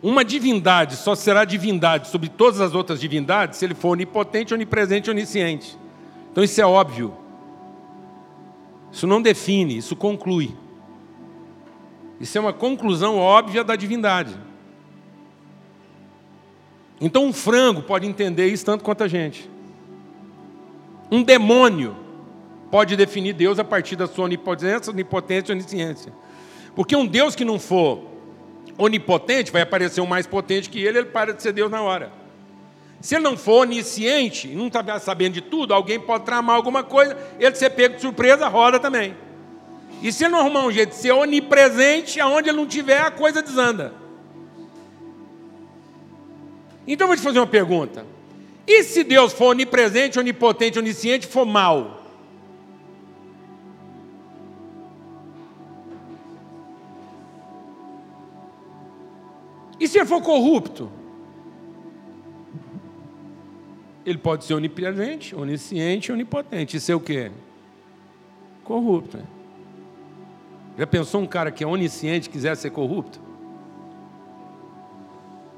[0.02, 5.10] Uma divindade só será divindade sobre todas as outras divindades se ele for onipotente, onipresente
[5.10, 5.76] onisciente.
[6.30, 7.12] Então isso é óbvio.
[8.92, 10.54] Isso não define, isso conclui.
[12.20, 14.36] Isso é uma conclusão óbvia da divindade.
[17.00, 19.50] Então um frango pode entender isso tanto quanto a gente.
[21.10, 21.96] Um demônio
[22.70, 26.12] pode definir Deus a partir da sua onipotência, onipotência e onisciência.
[26.74, 28.17] Porque um Deus que não for
[28.78, 32.10] onipotente, vai aparecer um mais potente que ele, ele para de ser Deus na hora.
[33.00, 37.16] Se ele não for onisciente, não está sabendo de tudo, alguém pode tramar alguma coisa,
[37.38, 39.14] ele ser pego de surpresa, roda também.
[40.02, 43.10] E se ele não arrumar um jeito de ser onipresente, aonde ele não tiver, a
[43.10, 43.92] coisa desanda.
[46.86, 48.06] Então eu vou te fazer uma pergunta.
[48.66, 51.97] E se Deus for onipresente, onipotente, onisciente, for mal?
[59.88, 60.90] Se ele for corrupto?
[64.04, 66.76] Ele pode ser onipresente, onisciente, onipotente.
[66.76, 67.30] E ser o quê?
[68.64, 69.18] Corrupto.
[70.78, 73.20] Já pensou um cara que é onisciente quiser ser corrupto?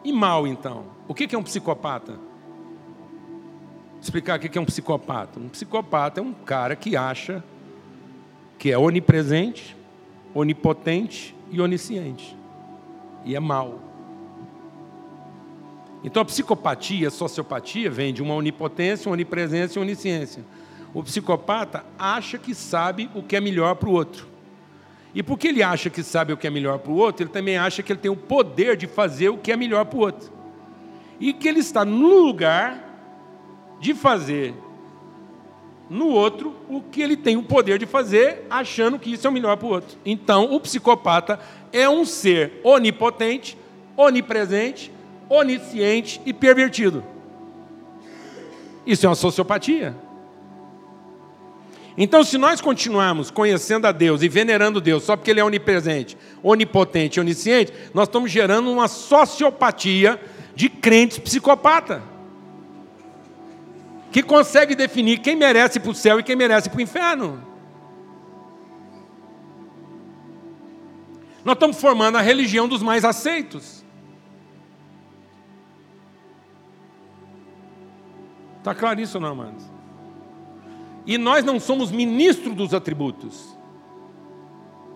[0.02, 0.86] E mal, então?
[1.06, 2.12] O que é um psicopata?
[2.12, 5.38] Vou explicar o que é um psicopata.
[5.38, 7.44] Um psicopata é um cara que acha
[8.58, 9.76] que é onipresente,
[10.34, 12.36] onipotente e onisciente.
[13.24, 13.89] E é mal.
[16.02, 20.44] Então a psicopatia, a sociopatia, vem de uma onipotência, uma onipresença e uma onisciência.
[20.94, 24.26] O psicopata acha que sabe o que é melhor para o outro.
[25.14, 27.58] E porque ele acha que sabe o que é melhor para o outro, ele também
[27.58, 30.32] acha que ele tem o poder de fazer o que é melhor para o outro.
[31.18, 32.88] E que ele está no lugar
[33.80, 34.54] de fazer
[35.88, 39.32] no outro o que ele tem o poder de fazer, achando que isso é o
[39.32, 39.98] melhor para o outro.
[40.06, 41.40] Então, o psicopata
[41.72, 43.58] é um ser onipotente,
[43.96, 44.92] onipresente,
[45.30, 47.04] onisciente e pervertido.
[48.84, 49.94] Isso é uma sociopatia.
[51.96, 56.16] Então, se nós continuarmos conhecendo a Deus e venerando Deus só porque Ele é onipresente,
[56.42, 60.20] onipotente e onisciente, nós estamos gerando uma sociopatia
[60.54, 62.02] de crentes psicopata
[64.10, 67.40] que consegue definir quem merece para o céu e quem merece para o inferno.
[71.44, 73.79] Nós estamos formando a religião dos mais aceitos.
[78.60, 79.64] Está claro isso, não, amados?
[81.06, 83.56] E nós não somos ministros dos atributos.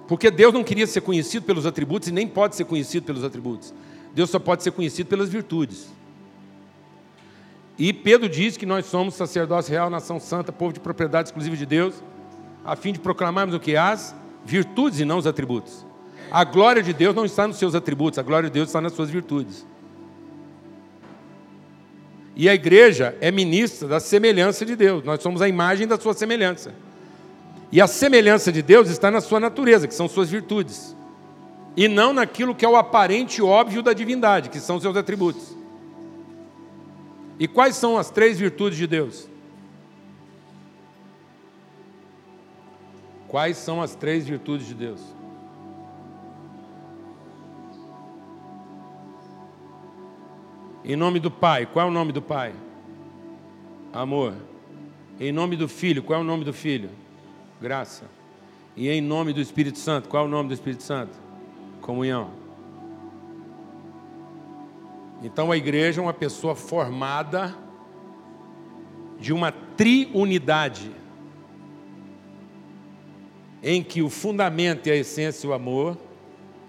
[0.07, 3.75] Porque Deus não queria ser conhecido pelos atributos e nem pode ser conhecido pelos atributos.
[4.15, 5.89] Deus só pode ser conhecido pelas virtudes.
[7.79, 11.67] E Pedro diz que nós somos sacerdócio real, nação santa, povo de propriedade exclusiva de
[11.67, 11.95] Deus,
[12.65, 13.77] a fim de proclamarmos o que?
[13.77, 15.85] As virtudes e não os atributos.
[16.31, 18.93] A glória de Deus não está nos seus atributos, a glória de Deus está nas
[18.93, 19.67] suas virtudes.
[22.37, 26.15] E a igreja é ministra da semelhança de Deus, nós somos a imagem da sua
[26.15, 26.75] semelhança.
[27.71, 30.97] E a semelhança de Deus está na sua natureza, que são suas virtudes,
[31.77, 35.57] e não naquilo que é o aparente óbvio da divindade, que são seus atributos.
[37.39, 39.29] E quais são as três virtudes de Deus?
[43.27, 45.01] Quais são as três virtudes de Deus?
[50.85, 52.53] Em nome do Pai, qual é o nome do Pai?
[53.91, 54.35] Amor.
[55.19, 56.91] Em nome do Filho, qual é o nome do Filho?
[57.59, 58.05] Graça.
[58.77, 61.17] E em nome do Espírito Santo, qual é o nome do Espírito Santo?
[61.81, 62.31] Comunhão.
[65.23, 67.55] Então a igreja é uma pessoa formada
[69.19, 70.91] de uma triunidade,
[73.63, 75.97] em que o fundamento e a essência é o amor,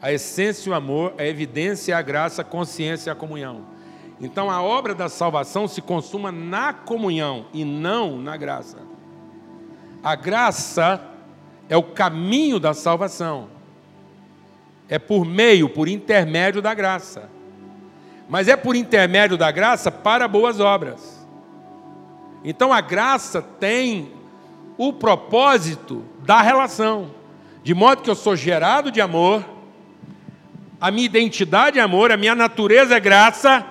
[0.01, 3.74] a essência e o amor, a evidência, a graça, a consciência e a comunhão.
[4.20, 8.78] Então a obra da salvação se consuma na comunhão e não na graça.
[10.03, 11.01] A graça
[11.68, 13.49] é o caminho da salvação.
[14.88, 17.36] É por meio, por intermédio da graça
[18.28, 21.26] mas é por intermédio da graça para boas obras.
[22.43, 24.11] Então a graça tem
[24.78, 27.11] o propósito da relação,
[27.63, 29.43] de modo que eu sou gerado de amor,
[30.82, 33.66] a minha identidade é amor, a minha natureza é graça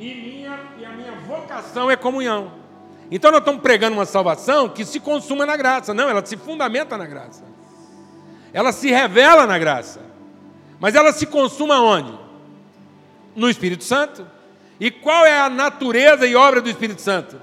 [0.00, 2.52] e, minha, e a minha vocação é comunhão.
[3.10, 6.96] Então nós estamos pregando uma salvação que se consuma na graça, não, ela se fundamenta
[6.96, 7.44] na graça,
[8.52, 10.00] ela se revela na graça,
[10.80, 12.30] mas ela se consuma onde?
[13.34, 14.26] no Espírito Santo.
[14.78, 17.40] E qual é a natureza e obra do Espírito Santo?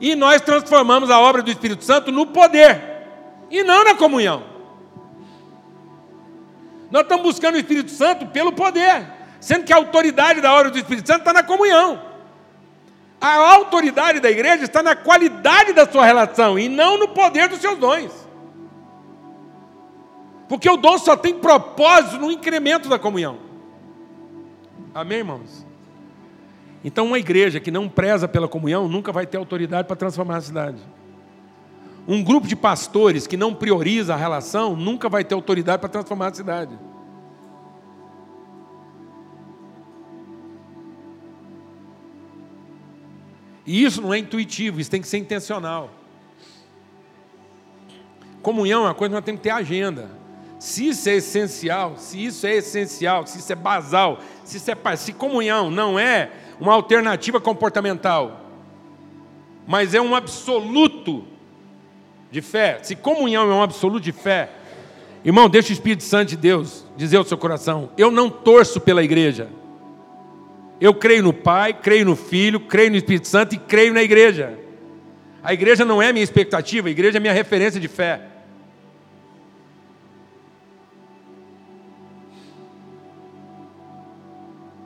[0.00, 2.80] E nós transformamos a obra do Espírito Santo no poder
[3.50, 4.42] e não na comunhão.
[6.90, 9.06] Nós estamos buscando o Espírito Santo pelo poder,
[9.40, 12.00] sendo que a autoridade da obra do Espírito Santo está na comunhão.
[13.20, 17.60] A autoridade da igreja está na qualidade da sua relação e não no poder dos
[17.60, 18.12] seus dons.
[20.48, 23.38] Porque o dom só tem propósito no incremento da comunhão.
[24.94, 25.66] Amém, irmãos?
[26.82, 30.40] Então, uma igreja que não preza pela comunhão nunca vai ter autoridade para transformar a
[30.40, 30.78] cidade.
[32.08, 36.28] Um grupo de pastores que não prioriza a relação nunca vai ter autoridade para transformar
[36.28, 36.76] a cidade.
[43.70, 45.90] E isso não é intuitivo, isso tem que ser intencional.
[48.42, 50.10] Comunhão é uma coisa que nós temos que ter agenda.
[50.58, 54.96] Se isso é essencial, se isso é essencial, se isso é basal, se isso é
[54.96, 58.40] se comunhão não é uma alternativa comportamental,
[59.68, 61.24] mas é um absoluto
[62.28, 62.80] de fé.
[62.82, 64.50] Se comunhão é um absoluto de fé,
[65.24, 69.04] irmão, deixa o Espírito Santo de Deus dizer ao seu coração: eu não torço pela
[69.04, 69.59] igreja.
[70.80, 74.58] Eu creio no Pai, creio no Filho, creio no Espírito Santo e creio na igreja.
[75.42, 78.22] A igreja não é minha expectativa, a igreja é minha referência de fé.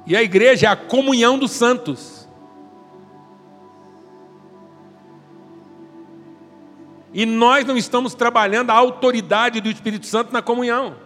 [0.06, 2.28] E a igreja é a comunhão dos santos.
[7.12, 10.96] E nós não estamos trabalhando a autoridade do Espírito Santo na comunhão.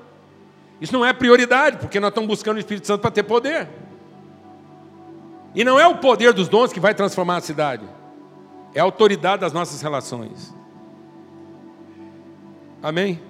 [0.80, 3.68] Isso não é prioridade, porque nós estamos buscando o Espírito Santo para ter poder.
[5.58, 7.84] E não é o poder dos dons que vai transformar a cidade.
[8.72, 10.54] É a autoridade das nossas relações.
[12.80, 13.20] Amém?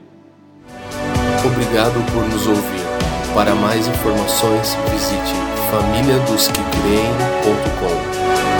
[1.43, 2.85] Obrigado por nos ouvir.
[3.33, 5.33] Para mais informações, visite
[5.71, 8.58] famíliadosquecreem.com.